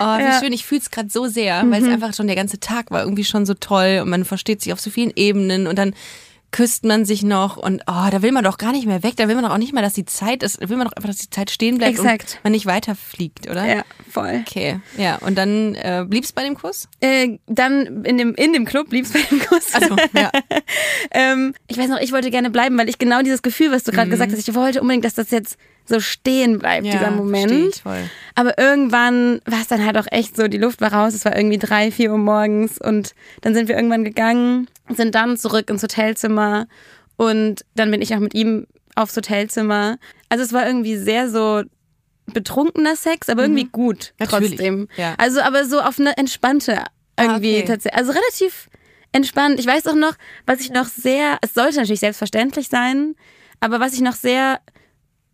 [0.01, 0.41] Oh, wie Ja.
[0.41, 3.03] schön, ich fühle es gerade so sehr, weil es einfach schon der ganze Tag war
[3.03, 5.95] irgendwie schon so toll und man versteht sich auf so vielen Ebenen und dann
[6.53, 9.27] küsst man sich noch und oh, da will man doch gar nicht mehr weg, da
[9.27, 11.09] will man doch auch nicht mehr, dass die Zeit ist, da will man doch einfach,
[11.09, 12.35] dass die Zeit stehen bleibt Exakt.
[12.37, 13.65] und man nicht weiterfliegt, oder?
[13.65, 14.45] Ja, voll.
[14.47, 16.89] Okay, ja, und dann äh, blieb's bei dem Kuss?
[17.01, 19.75] Äh, dann in dem, in dem Club blieb es bei dem Kuss.
[19.75, 20.31] Also, ja.
[21.11, 23.91] ähm, ich weiß noch, ich wollte gerne bleiben, weil ich genau dieses Gefühl, was du
[23.91, 23.97] Mhm.
[23.97, 27.83] gerade gesagt hast, ich wollte unbedingt, dass das jetzt so stehen bleibt, Ja, dieser Moment.
[28.35, 31.37] Aber irgendwann war es dann halt auch echt so, die Luft war raus, es war
[31.37, 35.83] irgendwie drei, vier Uhr morgens und dann sind wir irgendwann gegangen, sind dann zurück ins
[35.83, 36.67] Hotelzimmer
[37.17, 39.99] und dann bin ich auch mit ihm aufs Hotelzimmer.
[40.29, 41.63] Also es war irgendwie sehr so
[42.27, 44.25] betrunkener Sex, aber irgendwie gut Mhm.
[44.27, 44.89] Natürlich, trotzdem.
[44.97, 45.15] ja.
[45.19, 46.85] Also aber so auf eine entspannte
[47.19, 47.65] irgendwie okay.
[47.67, 47.99] tatsächlich.
[47.99, 48.69] Also relativ
[49.13, 49.59] entspannt.
[49.61, 50.15] Ich weiß auch noch,
[50.47, 53.15] was ich noch sehr, es sollte natürlich selbstverständlich sein,
[53.61, 54.61] aber was ich noch sehr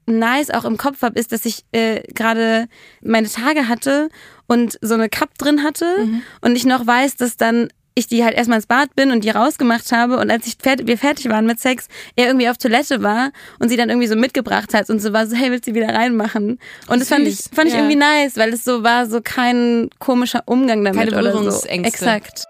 [0.09, 2.67] nice auch im Kopf habe, ist, dass ich äh, gerade
[3.03, 4.09] meine Tage hatte
[4.47, 6.23] und so eine Cup drin hatte Mhm.
[6.41, 9.31] und ich noch weiß, dass dann ich die halt erstmal ins Bad bin und die
[9.31, 13.03] rausgemacht habe und als ich fertig, wir fertig waren mit Sex, er irgendwie auf Toilette
[13.03, 15.75] war und sie dann irgendwie so mitgebracht hat und so war so, hey, willst du
[15.75, 16.61] wieder reinmachen?
[16.87, 17.81] Und das fand ich, fand ich ja.
[17.81, 21.67] irgendwie nice, weil es so war, so kein komischer Umgang damit Keine oder so.
[21.67, 22.45] Exakt.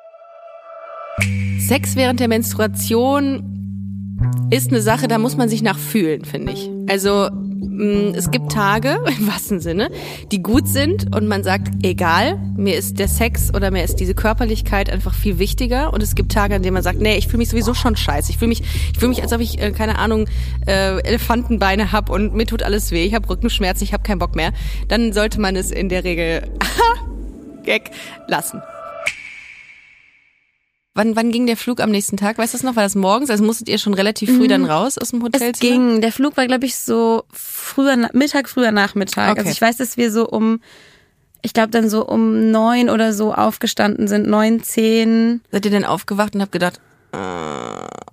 [1.67, 3.58] Sex während der Menstruation
[4.51, 6.71] ist eine Sache, da muss man sich nachfühlen, finde ich.
[6.89, 9.91] Also mh, es gibt Tage, im wahrsten Sinne,
[10.33, 14.15] die gut sind und man sagt, egal, mir ist der Sex oder mir ist diese
[14.15, 15.93] Körperlichkeit einfach viel wichtiger.
[15.93, 18.31] Und es gibt Tage, an denen man sagt, nee, ich fühle mich sowieso schon scheiße.
[18.31, 20.27] Ich fühle mich, ich fühle mich, als ob ich, äh, keine Ahnung,
[20.67, 24.35] äh, Elefantenbeine hab und mir tut alles weh, ich habe Rückenschmerzen, ich habe keinen Bock
[24.35, 24.53] mehr.
[24.89, 26.43] Dann sollte man es in der Regel,
[27.65, 27.91] Gag,
[28.27, 28.63] lassen.
[30.99, 32.39] Wann, wann ging der Flug am nächsten Tag?
[32.39, 32.75] Weißt du das noch?
[32.75, 33.31] War das morgens?
[33.31, 35.53] Also musstet ihr schon relativ früh dann raus aus dem Hotel?
[35.53, 36.01] Es ging.
[36.01, 39.31] Der Flug war, glaube ich, so früher Mittag, früher Nachmittag.
[39.31, 39.39] Okay.
[39.41, 40.61] Also ich weiß, dass wir so um,
[41.43, 45.41] ich glaube dann so um neun oder so aufgestanden sind, neun, zehn.
[45.53, 46.81] Seid ihr denn aufgewacht und habt gedacht,
[47.13, 47.17] äh,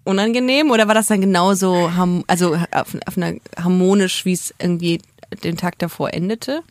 [0.03, 0.69] unangenehm?
[0.69, 4.99] Oder war das dann genauso, ham- also auf, auf einer harmonisch, wie es irgendwie
[5.43, 6.61] den Tag davor endete?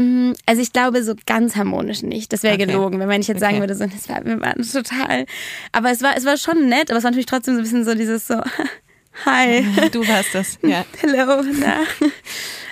[0.47, 2.33] Also ich glaube so ganz harmonisch nicht.
[2.33, 2.67] Das wäre Okay.
[2.67, 3.62] gelogen, wenn ich jetzt sagen Okay.
[3.62, 5.27] würde, so, das war, wir waren total.
[5.73, 7.85] Aber es war, es war schon nett, aber es war natürlich trotzdem so ein bisschen
[7.85, 8.40] so dieses so,
[9.27, 9.64] hi.
[9.93, 10.85] Du warst das, ja.
[11.01, 11.81] Hello, na.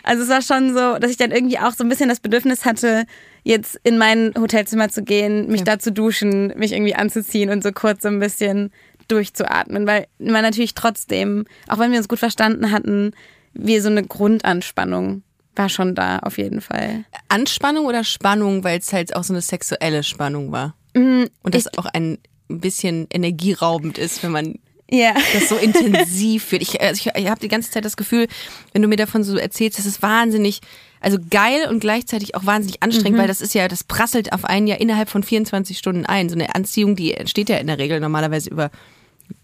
[0.02, 2.64] Also es war schon so, dass ich dann irgendwie auch so ein bisschen das Bedürfnis
[2.64, 3.04] hatte,
[3.44, 7.70] jetzt in mein Hotelzimmer zu gehen, mich da zu duschen, mich irgendwie anzuziehen und so
[7.72, 8.72] kurz so ein bisschen
[9.08, 13.12] durchzuatmen, weil man natürlich trotzdem, auch wenn wir uns gut verstanden hatten,
[13.52, 15.22] wir so eine Grundanspannung
[15.56, 17.04] war schon da auf jeden Fall.
[17.28, 20.74] Anspannung oder Spannung, weil es halt auch so eine sexuelle Spannung war?
[20.94, 24.58] Und das auch ein bisschen energieraubend ist, wenn man
[24.90, 25.14] Ja.
[25.32, 26.60] das so intensiv fühlt.
[26.62, 28.26] Ich, also ich, ich habe die ganze Zeit das Gefühl,
[28.72, 30.60] wenn du mir davon so erzählst, das ist wahnsinnig,
[31.00, 34.66] also geil und gleichzeitig auch wahnsinnig anstrengend, weil das ist ja, das prasselt auf einen
[34.66, 36.28] ja innerhalb von 24 Stunden ein.
[36.28, 38.70] So eine Anziehung, die entsteht ja in der Regel normalerweise über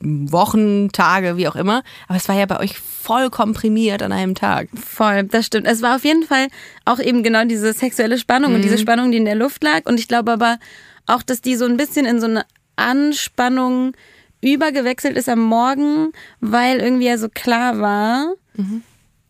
[0.01, 1.83] Wochen, Tage, wie auch immer.
[2.07, 4.68] Aber es war ja bei euch voll komprimiert an einem Tag.
[4.74, 5.66] Voll, das stimmt.
[5.66, 6.48] Es war auf jeden Fall
[6.85, 9.87] auch eben genau diese sexuelle Spannung und diese Spannung, die in der Luft lag.
[9.87, 10.59] Und ich glaube aber
[11.07, 12.44] auch, dass die so ein bisschen in so eine
[12.77, 13.92] Anspannung
[14.40, 18.35] übergewechselt ist am Morgen, weil irgendwie ja so klar war,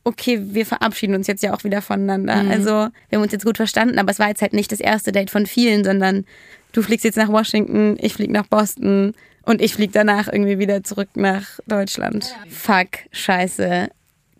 [0.04, 2.34] okay, wir verabschieden uns jetzt ja auch wieder voneinander.
[2.50, 5.12] Also wir haben uns jetzt gut verstanden, aber es war jetzt halt nicht das erste
[5.12, 6.24] Date von vielen, sondern
[6.72, 9.14] du fliegst jetzt nach Washington, ich flieg nach Boston
[9.48, 12.34] und ich flieg danach irgendwie wieder zurück nach Deutschland.
[12.50, 13.88] Fuck, scheiße.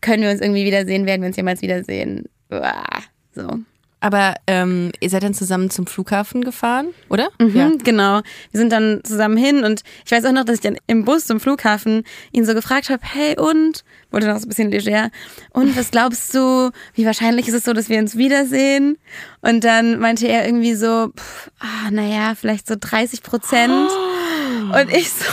[0.02, 1.06] Können wir uns irgendwie wiedersehen?
[1.06, 2.26] Werden wir uns jemals wiedersehen?
[2.50, 2.84] Uah,
[3.34, 3.60] So.
[4.00, 7.30] Aber ähm, ihr seid dann zusammen zum Flughafen gefahren, oder?
[7.40, 8.20] Mhm, Genau.
[8.52, 11.24] Wir sind dann zusammen hin und ich weiß auch noch, dass ich dann im Bus
[11.24, 15.10] zum Flughafen ihn so gefragt habe, hey und, wurde noch so ein bisschen leger,
[15.50, 18.98] und was glaubst du, wie wahrscheinlich ist es so, dass wir uns wiedersehen?
[19.40, 23.90] Und dann meinte er irgendwie so, pff, ah, naja, vielleicht so 30 Prozent.
[24.72, 25.24] Und ich so,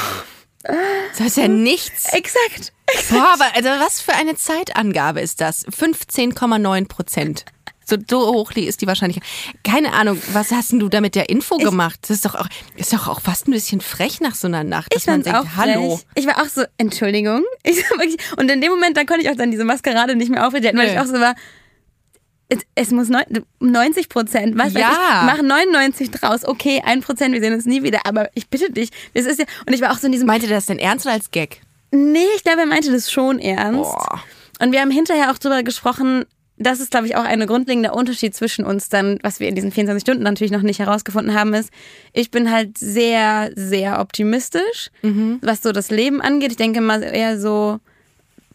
[1.18, 2.12] Das ist ja nichts.
[2.14, 2.74] exakt.
[3.10, 5.66] Boah, aber also was für eine Zeitangabe ist das?
[5.68, 7.46] 15,9 Prozent.
[7.88, 9.28] So, so hoch ist die Wahrscheinlichkeit.
[9.64, 12.00] Keine Ahnung, was hast denn du da mit der Info gemacht?
[12.02, 14.92] Das ist doch auch, ist doch auch fast ein bisschen frech nach so einer Nacht,
[14.92, 15.98] dass Ich man denkt, auch hallo.
[15.98, 16.06] frech.
[16.16, 17.44] Ich war auch so, Entschuldigung.
[17.64, 17.84] Ich
[18.38, 20.88] und in dem Moment, dann konnte ich auch dann diese Maskerade nicht mehr aufreden, weil
[20.88, 20.94] Nee.
[20.94, 21.36] ich auch so war,
[22.76, 24.90] es, muss neun- 90 Prozent, was Ja.
[24.92, 28.72] ich, mach 99 draus, okay, ein Prozent, wir sehen uns nie wieder, aber ich bitte
[28.72, 31.06] dich, das ist ja, und ich war auch so in diesem, Meinte das denn ernst
[31.06, 31.62] oder als Gag?
[31.92, 33.82] nee, ich glaube, er meinte das schon ernst.
[33.92, 34.22] Boah.
[34.60, 36.26] Und wir haben hinterher auch drüber gesprochen,
[36.58, 39.72] das ist, glaube ich, auch ein grundlegender Unterschied zwischen uns dann, was wir in diesen
[39.74, 41.70] 24 Stunden natürlich noch nicht herausgefunden haben, ist,
[42.14, 44.90] ich bin halt sehr, sehr optimistisch,
[45.42, 46.52] was so das Leben angeht.
[46.52, 47.80] Ich denke mal eher so,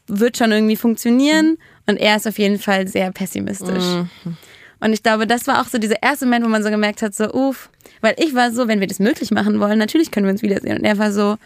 [0.07, 1.59] wird schon irgendwie funktionieren.
[1.90, 3.85] Und er ist auf jeden Fall sehr pessimistisch.
[4.81, 7.14] Und ich glaube, das war auch so dieser erste Moment, wo man so gemerkt hat,
[7.14, 7.68] so, uff,
[8.00, 10.79] weil ich war so, wenn wir das möglich machen wollen, natürlich können wir uns wiedersehen.
[10.79, 11.37] Und er war so,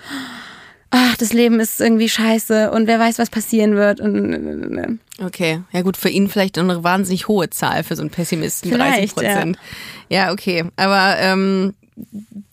[0.91, 4.01] ach, das Leben ist irgendwie scheiße und wer weiß, was passieren wird.
[4.01, 8.71] Und Okay, ja gut, für ihn vielleicht eine wahnsinnig hohe Zahl für so einen Pessimisten,
[8.71, 9.59] 30 Vielleicht, Prozent.
[10.09, 10.33] Ja.
[10.33, 11.75] okay, aber ähm,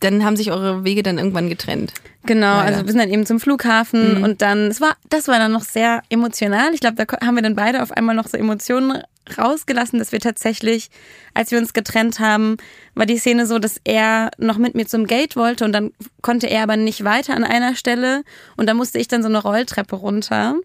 [0.02, 1.94] dann haben sich eure Wege dann irgendwann getrennt.
[2.26, 2.68] Genau, Leider.
[2.68, 5.64] also wir sind dann eben zum Flughafen und dann, es war, das war dann noch
[5.64, 6.74] sehr emotional.
[6.74, 9.02] Ich glaube, da haben wir dann beide auf einmal noch so Emotionen
[9.38, 10.90] rausgelassen, dass wir tatsächlich,
[11.34, 12.58] als wir uns getrennt haben,
[12.96, 16.48] war die Szene so, dass er noch mit mir zum Gate wollte und dann konnte
[16.48, 18.24] er aber nicht weiter an einer Stelle
[18.58, 20.56] und da musste ich dann so eine Rolltreppe runter.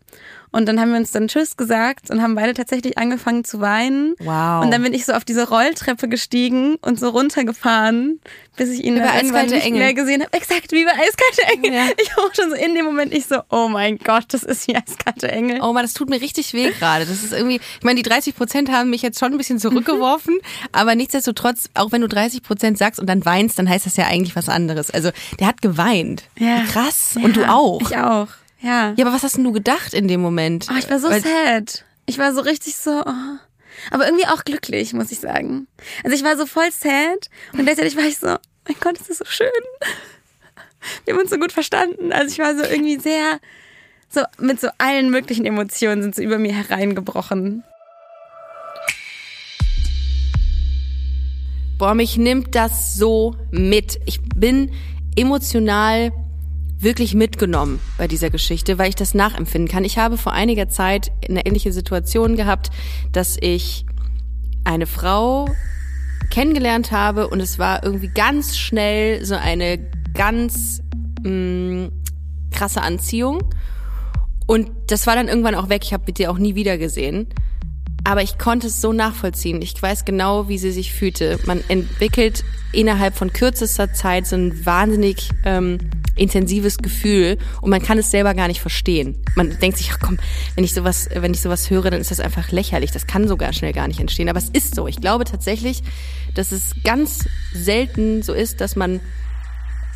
[0.57, 4.15] Und dann haben wir uns dann Tschüss gesagt und haben beide tatsächlich angefangen zu weinen.
[4.21, 4.65] Wow.
[4.65, 8.21] Und dann bin ich so auf diese Rolltreppe gestiegen und so runtergefahren,
[8.57, 9.79] bis ich ihn irgendwann Eiskalte nicht Engel.
[9.81, 10.33] mehr gesehen habe.
[10.33, 11.73] Exakt, wie bei Eiskalte Engel.
[11.75, 11.85] Ja.
[12.03, 14.77] Ich war schon so in dem Moment, ich so, oh mein Gott, das ist wie
[14.77, 15.61] Eiskalte Engel.
[15.63, 17.05] Oh man, das tut mir richtig weh gerade.
[17.05, 20.39] Das ist irgendwie, ich meine, die 30 Prozent haben mich jetzt schon ein bisschen zurückgeworfen,
[20.73, 24.07] aber nichtsdestotrotz, auch wenn du 30 Prozent sagst und dann weinst, dann heißt das ja
[24.07, 24.91] eigentlich was anderes.
[24.91, 26.23] Also der hat geweint.
[26.39, 26.63] Ja.
[26.73, 27.17] Krass.
[27.23, 27.81] Und du Ja, auch.
[27.83, 28.29] Ich auch,
[28.67, 28.95] ja.
[28.97, 30.67] Ja, aber was hast denn du gedacht in dem Moment?
[30.71, 31.85] Oh, ich war so Weil- sad.
[32.07, 33.03] Ich war so richtig so.
[33.05, 33.39] Oh.
[33.91, 35.67] Aber irgendwie auch glücklich, muss ich sagen.
[36.05, 39.19] Also ich war so voll sad und gleichzeitig war ich so, mein Gott, ist das
[39.19, 39.49] so schön.
[41.05, 42.13] Wir haben uns so gut verstanden.
[42.13, 43.41] Also ich war so irgendwie sehr,
[44.09, 47.65] so mit so allen möglichen Emotionen sind so über mir hereingebrochen.
[51.79, 53.99] Boah, mich nimmt das so mit.
[54.07, 54.73] Ich bin
[55.17, 56.13] emotional
[56.79, 59.85] wirklich mitgenommen bei dieser Geschichte, weil ich das nachempfinden kann.
[59.85, 62.71] Ich habe vor einiger Zeit eine ähnliche Situation gehabt,
[63.13, 63.87] dass ich
[64.65, 65.49] eine Frau
[66.31, 69.79] kennengelernt habe und es war irgendwie ganz schnell so eine
[70.15, 70.83] ganz
[71.23, 71.91] mh,
[72.51, 73.43] krasse Anziehung.
[74.47, 75.83] Und das war dann irgendwann auch weg.
[75.85, 77.27] Ich habe mit dir auch nie wieder gesehen.
[78.05, 79.61] Aber ich konnte es so nachvollziehen.
[79.63, 81.41] Ich weiß genau, wie sie sich fühlte.
[81.45, 85.79] Man entwickelt innerhalb von kürzester Zeit so ein wahnsinnig ähm,
[86.17, 89.17] intensives Gefühl und man kann es selber gar nicht verstehen.
[89.35, 90.19] Man denkt sich, ach komm,
[90.55, 92.91] wenn ich sowas, wenn ich sowas höre, dann ist das einfach lächerlich.
[92.91, 94.29] Das kann so gar schnell gar nicht entstehen.
[94.29, 94.87] Aber es ist so.
[94.89, 95.83] Ich glaube tatsächlich,
[96.35, 99.01] dass es ganz selten so ist, dass man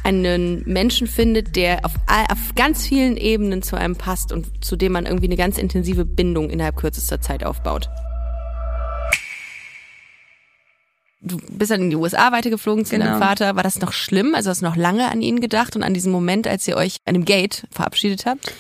[0.03, 1.93] einen Menschen findet, der auf,
[2.31, 6.05] auf ganz vielen Ebenen zu einem passt und zu dem man irgendwie eine ganz intensive
[6.05, 7.89] Bindung innerhalb kürzester Zeit aufbaut.
[11.23, 13.19] Du bist dann in die USA weitergeflogen zu deinem Genau.
[13.19, 13.55] Vater.
[13.57, 14.35] War das noch schlimm?
[14.35, 16.97] Also hast du noch lange an ihn gedacht und an diesen Moment, als ihr euch
[17.05, 18.53] an dem Gate verabschiedet habt?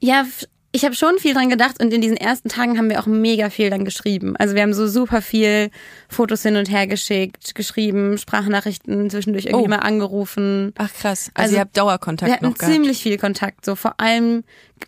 [0.00, 0.26] Ja,
[0.70, 3.48] ich habe schon viel dran gedacht und in diesen ersten Tagen haben wir auch mega
[3.48, 4.36] viel dann geschrieben.
[4.36, 5.70] Also wir haben so super viel
[6.08, 9.68] Fotos hin und her geschickt, geschrieben, Sprachnachrichten zwischendurch irgendwie Oh.
[9.68, 10.72] mal angerufen.
[10.76, 11.30] Ach krass.
[11.32, 12.72] Also, Also, ihr habt Dauerkontakt Wir hatten noch gehabt.
[12.72, 14.42] ziemlich viel Kontakt, so vor allem,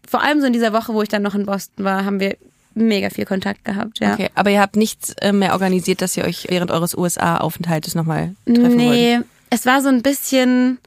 [0.06, 2.36] vor allem so in dieser Woche, wo ich dann noch in Boston war, haben wir
[2.76, 4.12] mega viel Kontakt gehabt, ja.
[4.14, 8.34] Okay, aber ihr habt nichts äh, mehr organisiert, dass ihr euch während eures USA-Aufenthaltes nochmal
[8.46, 8.76] treffen wolltet?
[8.78, 9.18] Nee,
[9.50, 10.78] es war so ein bisschen,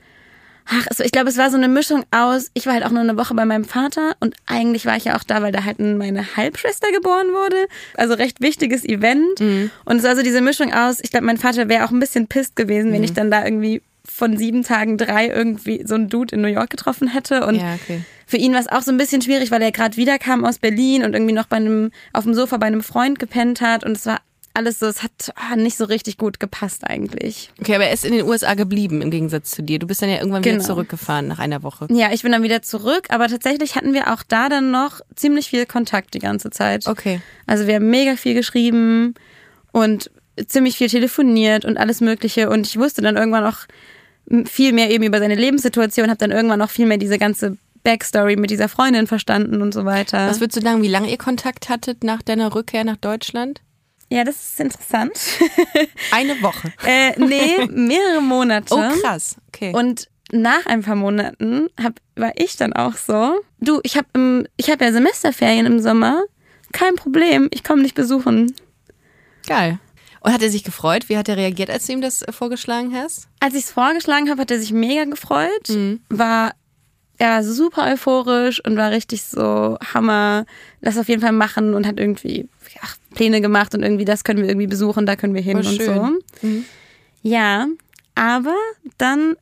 [0.68, 3.18] ach, ich glaube, es war so eine Mischung aus, ich war halt auch nur eine
[3.18, 6.36] Woche bei meinem Vater und eigentlich war ich ja auch da, weil da halt meine
[6.38, 7.68] Halbschwester geboren wurde.
[7.96, 9.40] Also recht wichtiges Event.
[9.40, 9.72] Mhm.
[9.86, 12.28] Und es war so diese Mischung aus, ich glaube, mein Vater wäre auch ein bisschen
[12.28, 12.94] pisst gewesen, Mhm.
[12.94, 16.48] wenn ich dann da irgendwie von sieben Tagen drei irgendwie so einen Dude in New
[16.48, 17.46] York getroffen hätte.
[17.46, 18.02] Und Ja, okay.
[18.26, 21.04] für ihn war es auch so ein bisschen schwierig, weil er gerade wiederkam aus Berlin
[21.04, 23.84] und irgendwie noch bei einem, auf dem Sofa bei einem Freund gepennt hat.
[23.84, 24.20] Und es war
[24.56, 27.52] alles so, es hat ah, nicht so richtig gut gepasst eigentlich.
[27.62, 29.80] Okay, aber er ist in den USA geblieben im Gegensatz zu dir.
[29.80, 30.66] Du bist dann ja irgendwann wieder Genau.
[30.66, 31.88] zurückgefahren nach einer Woche.
[31.92, 35.50] Ja, ich bin dann wieder zurück, aber tatsächlich hatten wir auch da dann noch ziemlich
[35.50, 36.88] viel Kontakt die ganze Zeit.
[36.88, 37.22] Okay.
[37.46, 39.14] Also wir haben mega viel geschrieben
[39.72, 40.10] und
[40.48, 42.50] ziemlich viel telefoniert und alles Mögliche.
[42.50, 43.60] Und ich wusste dann irgendwann auch
[44.46, 48.36] viel mehr eben über seine Lebenssituation, habe dann irgendwann auch viel mehr diese ganze Backstory
[48.36, 50.28] mit dieser Freundin verstanden und so weiter.
[50.28, 53.62] Was würdest du sagen, wie lange ihr Kontakt hattet nach deiner Rückkehr nach Deutschland?
[54.12, 55.20] ja, das ist interessant.
[56.12, 56.74] Eine Woche.
[56.86, 58.74] äh, nee, mehrere Monate.
[58.74, 59.38] Oh, krass.
[59.50, 59.72] Okay.
[59.74, 64.70] Und nach ein paar Monaten hab, war ich dann auch so, du, ich habe ich
[64.70, 66.24] hab ja Semesterferien im Sommer,
[66.72, 68.54] kein Problem, ich komme dich besuchen.
[69.48, 69.80] Geil.
[70.22, 71.08] Und hat er sich gefreut?
[71.08, 73.28] Wie hat er reagiert, als du ihm das äh, vorgeschlagen hast?
[73.40, 75.70] Als ich es vorgeschlagen habe, hat er sich mega gefreut,
[76.10, 76.54] war
[77.22, 80.46] er war super euphorisch und war richtig so Hammer,
[80.80, 82.48] lass auf jeden Fall machen und hat irgendwie
[82.82, 85.68] ach, Pläne gemacht und irgendwie das können wir irgendwie besuchen, da können wir hin Voll
[85.72, 86.20] und schön.
[86.42, 86.48] so.
[87.22, 87.68] Ja,
[88.16, 88.56] aber
[88.98, 89.36] dann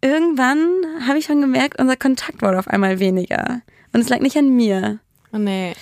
[0.00, 0.66] irgendwann
[1.06, 3.60] habe ich schon gemerkt, unser Kontakt wurde auf einmal weniger
[3.92, 4.98] und es lag nicht an mir.
[5.32, 5.74] Oh nee.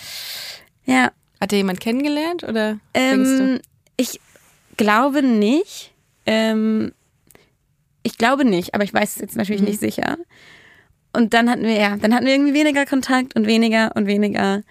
[0.85, 3.61] Ja, Hat er jemand kennengelernt oder ähm,
[3.97, 4.21] ich
[4.77, 5.93] glaube nicht.
[6.27, 6.93] Ähm,
[8.03, 9.69] ich glaube nicht, aber ich weiß es jetzt natürlich Mhm.
[9.69, 10.17] nicht sicher.
[11.13, 14.63] Und dann hatten wir, ja, dann hatten wir irgendwie weniger Kontakt und weniger und weniger.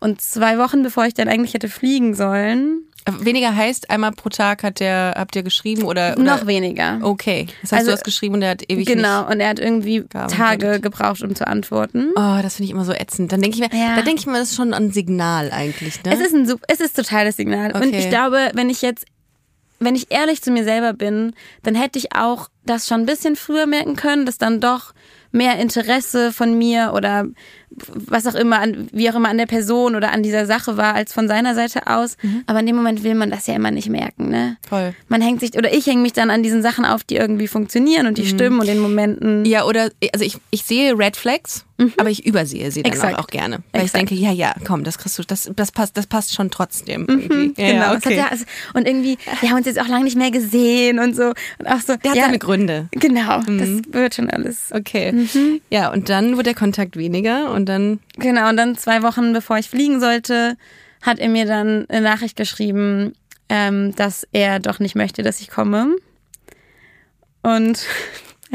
[0.00, 2.82] Und zwei Wochen bevor ich dann eigentlich hätte fliegen sollen,
[3.20, 7.00] Weniger heißt, einmal pro Tag hat der, habt ihr geschrieben oder, oder noch weniger.
[7.02, 7.48] Okay.
[7.60, 10.04] Das heißt, Also, du hast geschrieben und er hat ewig genau, und er hat irgendwie.
[10.08, 12.12] Tage gebraucht, um zu antworten.
[12.16, 13.30] Oh, das finde ich immer so ätzend.
[13.30, 13.96] Dann denke ich mir, Ja.
[13.96, 16.14] da denke ich mir, das ist schon ein Signal eigentlich, ne?
[16.14, 17.72] Es ist ein, es ist total das Signal.
[17.72, 17.98] Und Okay.
[17.98, 19.04] ich glaube, wenn ich jetzt,
[19.84, 23.36] wenn ich ehrlich zu mir selber bin, dann hätte ich auch das schon ein bisschen
[23.36, 24.94] früher merken können, dass dann doch
[25.32, 27.26] mehr Interesse von mir oder
[27.94, 30.94] was auch immer, an, wie auch immer an der Person oder an dieser Sache war,
[30.94, 32.16] als von seiner Seite aus.
[32.46, 34.56] Aber in dem Moment will man das ja immer nicht merken, ne?
[34.68, 34.94] Voll.
[35.08, 38.06] Man hängt sich, oder ich hänge mich dann an diesen Sachen auf, die irgendwie funktionieren
[38.06, 39.44] und die stimmen und den Momenten.
[39.44, 41.64] Ja, oder, also ich, ich sehe Red Flags,
[41.96, 42.96] aber ich übersehe sie dann Mhm.
[42.96, 43.18] Exakt.
[43.18, 43.58] auch, gerne.
[43.72, 44.04] Weil Exakt.
[44.04, 47.04] ich denke, ja, ja, komm, das kriegst du, das, das passt, das passt schon trotzdem.
[47.08, 47.52] irgendwie.
[47.64, 47.94] Ja, genau.
[47.94, 48.16] okay.
[48.16, 51.32] ja, also- und irgendwie, wir haben uns jetzt auch lange nicht mehr gesehen und so.
[51.58, 51.96] Und auch so.
[51.96, 52.88] Der hat ja, seine Gründe.
[52.92, 54.70] Genau, das wird schon alles.
[54.70, 55.12] Okay.
[55.12, 55.60] Mhm.
[55.70, 59.58] Ja, und dann wird der Kontakt weniger und dann, Genau, und dann zwei Wochen bevor
[59.58, 60.56] ich fliegen sollte,
[61.02, 63.14] hat er mir dann eine Nachricht geschrieben,
[63.48, 65.96] ähm, dass er doch nicht möchte, dass ich komme.
[67.42, 67.84] Und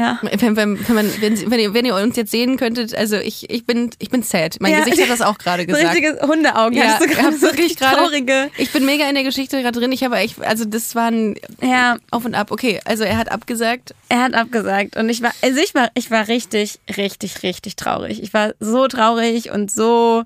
[0.00, 0.18] ja.
[0.22, 3.50] wenn, wenn, wenn, man, wenn, wenn, ihr, wenn ihr uns jetzt sehen könntet, also ich,
[3.50, 4.56] ich bin, ich bin sad.
[4.60, 4.80] Mein Ja.
[4.80, 5.94] Gesicht hat das auch gerade So gesagt.
[5.94, 6.76] richtige Hundeaugen.
[6.78, 8.50] ja, hattest du ich gerade so wirklich richtig gerade, traurige.
[8.56, 9.92] ich bin mega in der Geschichte gerade drin.
[9.92, 12.50] Ich habe echt, also das war ein Ja, Auf und Ab.
[12.50, 13.94] Okay, also er hat abgesagt.
[14.08, 18.22] er hat abgesagt und ich war, also ich war, ich war richtig, richtig, richtig traurig.
[18.22, 20.24] Ich war so traurig und so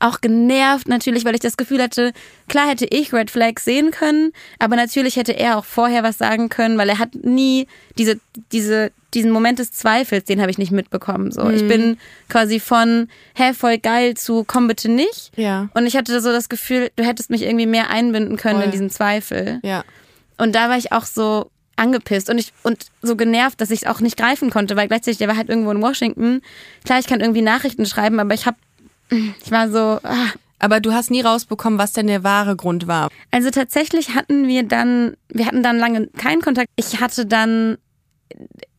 [0.00, 2.12] auch genervt natürlich, weil ich das Gefühl hatte,
[2.48, 6.48] klar hätte ich Red Flags sehen können, aber natürlich hätte er auch vorher was sagen
[6.48, 7.66] können, weil er hat nie
[7.98, 8.20] diese,
[8.52, 11.32] diese, diesen Moment des Zweifels, den habe ich nicht mitbekommen.
[11.32, 15.32] So, ich bin quasi von, hä, voll geil zu, komm bitte nicht.
[15.36, 15.68] Ja.
[15.74, 18.66] Und ich hatte so das Gefühl, du hättest mich irgendwie mehr einbinden können Voll.
[18.66, 19.60] in diesen Zweifel.
[19.62, 19.84] Ja.
[20.36, 23.88] Und da war ich auch so angepisst und ich und so genervt, dass ich es
[23.88, 26.40] auch nicht greifen konnte, weil gleichzeitig der war halt irgendwo in Washington.
[26.84, 28.56] Klar, ich kann irgendwie Nachrichten schreiben, aber ich habe
[29.10, 30.32] ich war so ah.
[30.58, 33.10] Aber du hast nie rausbekommen, was denn der wahre Grund war.
[33.30, 36.68] also tatsächlich hatten wir dann wir hatten dann lange keinen Kontakt.
[36.76, 37.76] Ich hatte dann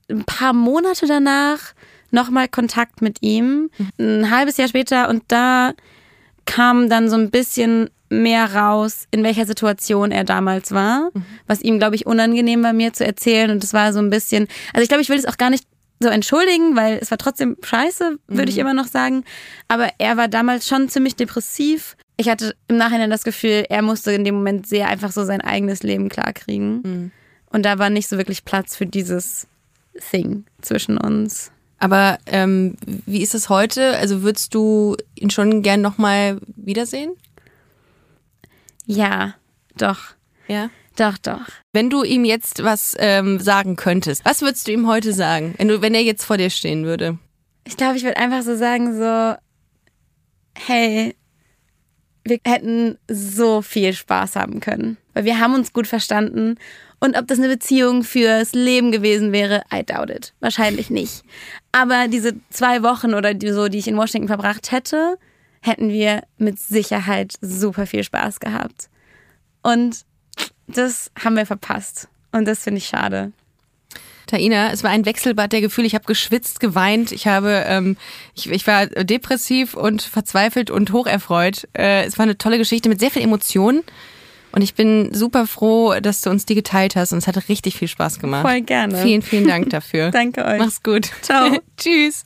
[0.10, 1.74] ein paar Monate danach
[2.12, 5.74] nochmal Kontakt mit ihm, ein halbes Jahr später und da
[6.46, 11.10] kam dann so ein bisschen mehr raus, in welcher Situation er damals war,
[11.46, 13.52] was ihm, glaube ich, unangenehm war, mir zu erzählen.
[13.52, 15.66] Und es war so ein bisschen, also ich glaube, ich will es auch gar nicht
[16.00, 19.24] so entschuldigen, weil es war trotzdem scheiße, würde ich immer noch sagen.
[19.68, 21.98] Aber er war damals schon ziemlich depressiv.
[22.18, 25.42] Ich hatte im Nachhinein das Gefühl, er musste in dem Moment sehr einfach so sein
[25.42, 27.12] eigenes Leben klarkriegen.
[27.50, 29.48] Und da war nicht so wirklich Platz für dieses
[30.12, 31.52] Thing zwischen uns.
[31.80, 33.98] Aber ähm, wie ist es heute?
[33.98, 37.12] Also würdest du ihn schon gern nochmal wiedersehen?
[38.86, 39.36] Ja,
[39.78, 40.00] doch.
[40.48, 40.70] Ja.
[40.98, 41.48] Doch, doch.
[41.74, 45.68] Wenn du ihm jetzt was ähm, sagen könntest, was würdest du ihm heute sagen, wenn,
[45.68, 47.20] du, wenn er jetzt vor dir stehen würde?
[47.66, 49.36] Ich glaube, ich würde einfach so sagen, so,
[50.56, 51.16] hey,
[52.24, 54.98] wir hätten so viel Spaß haben können.
[55.14, 56.56] Weil wir haben uns gut verstanden.
[57.00, 60.34] Und ob das eine Beziehung fürs Leben gewesen wäre, I doubt it.
[60.40, 61.24] Wahrscheinlich nicht.
[61.72, 65.18] Aber diese zwei Wochen oder die, so, die ich in Washington verbracht hätte,
[65.62, 68.90] hätten wir mit Sicherheit super viel Spaß gehabt.
[69.62, 70.06] Und
[70.68, 72.08] das haben wir verpasst.
[72.32, 73.32] Und das finde ich schade.
[74.28, 75.88] Taina, es war ein Wechselbad der Gefühle.
[75.88, 77.12] Ich habe geschwitzt, geweint.
[77.14, 77.96] Ich habe, ähm,
[78.36, 81.68] ich, ich war depressiv und verzweifelt und hocherfreut.
[81.74, 83.84] Äh, es war eine tolle Geschichte mit sehr viel Emotionen.
[84.52, 87.14] Und ich bin super froh, dass du uns die geteilt hast.
[87.14, 88.42] Und es hat richtig viel Spaß gemacht.
[88.42, 88.98] Voll gerne.
[88.98, 90.12] Vielen, vielen Dank dafür.
[90.12, 90.60] Danke euch.
[90.60, 91.10] Mach's gut.
[91.22, 91.58] Ciao.
[91.78, 92.26] Tschüss.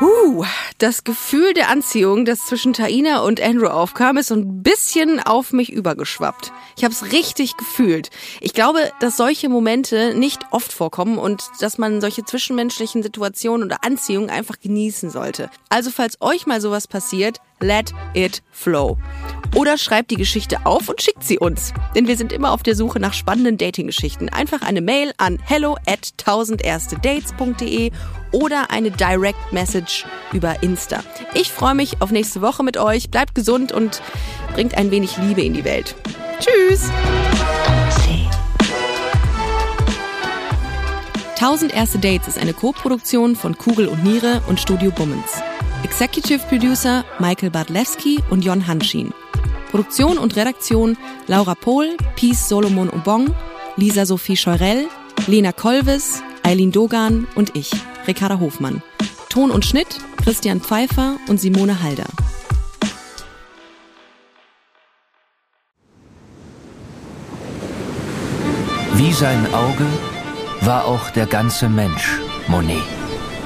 [0.00, 0.44] Uh,
[0.78, 5.52] das Gefühl der Anziehung, das zwischen Taina und Andrew aufkam, ist so ein bisschen auf
[5.52, 6.52] mich übergeschwappt.
[6.76, 8.10] Ich habe es richtig gefühlt.
[8.40, 13.84] Ich glaube, dass solche Momente nicht oft vorkommen und dass man solche zwischenmenschlichen Situationen oder
[13.84, 15.50] Anziehungen einfach genießen sollte.
[15.70, 18.98] Also falls euch mal sowas passiert, let it flow.
[19.54, 21.72] Oder schreibt die Geschichte auf und schickt sie uns.
[21.94, 24.28] Denn wir sind immer auf der Suche nach spannenden Dating-Geschichten.
[24.28, 27.90] Einfach eine Mail an hello at 1000erstedates.de
[28.32, 31.02] oder eine Direct Message über Insta.
[31.34, 33.10] Ich freue mich auf nächste Woche mit euch.
[33.10, 34.02] Bleibt gesund und
[34.54, 35.96] bringt ein wenig Liebe in die Welt.
[36.38, 36.90] Tschüss!
[41.40, 45.40] 1000 Erste Dates ist eine Co-Produktion von Kugel und Niere und Studio Bummens.
[45.82, 49.12] Executive Producer Michael Bartlewski und Jon Hanschin.
[49.70, 53.34] Produktion und Redaktion Laura Pohl, Peace Solomon Obong,
[53.76, 54.88] Lisa Sophie Scheurell,
[55.26, 57.70] Lena Kolves, Eileen Dogan und ich,
[58.06, 58.82] Ricarda Hofmann.
[59.30, 62.06] Ton und Schnitt Christian Pfeiffer und Simone Halder.
[68.94, 69.86] Wie sein Auge
[70.60, 72.99] war auch der ganze Mensch Monet.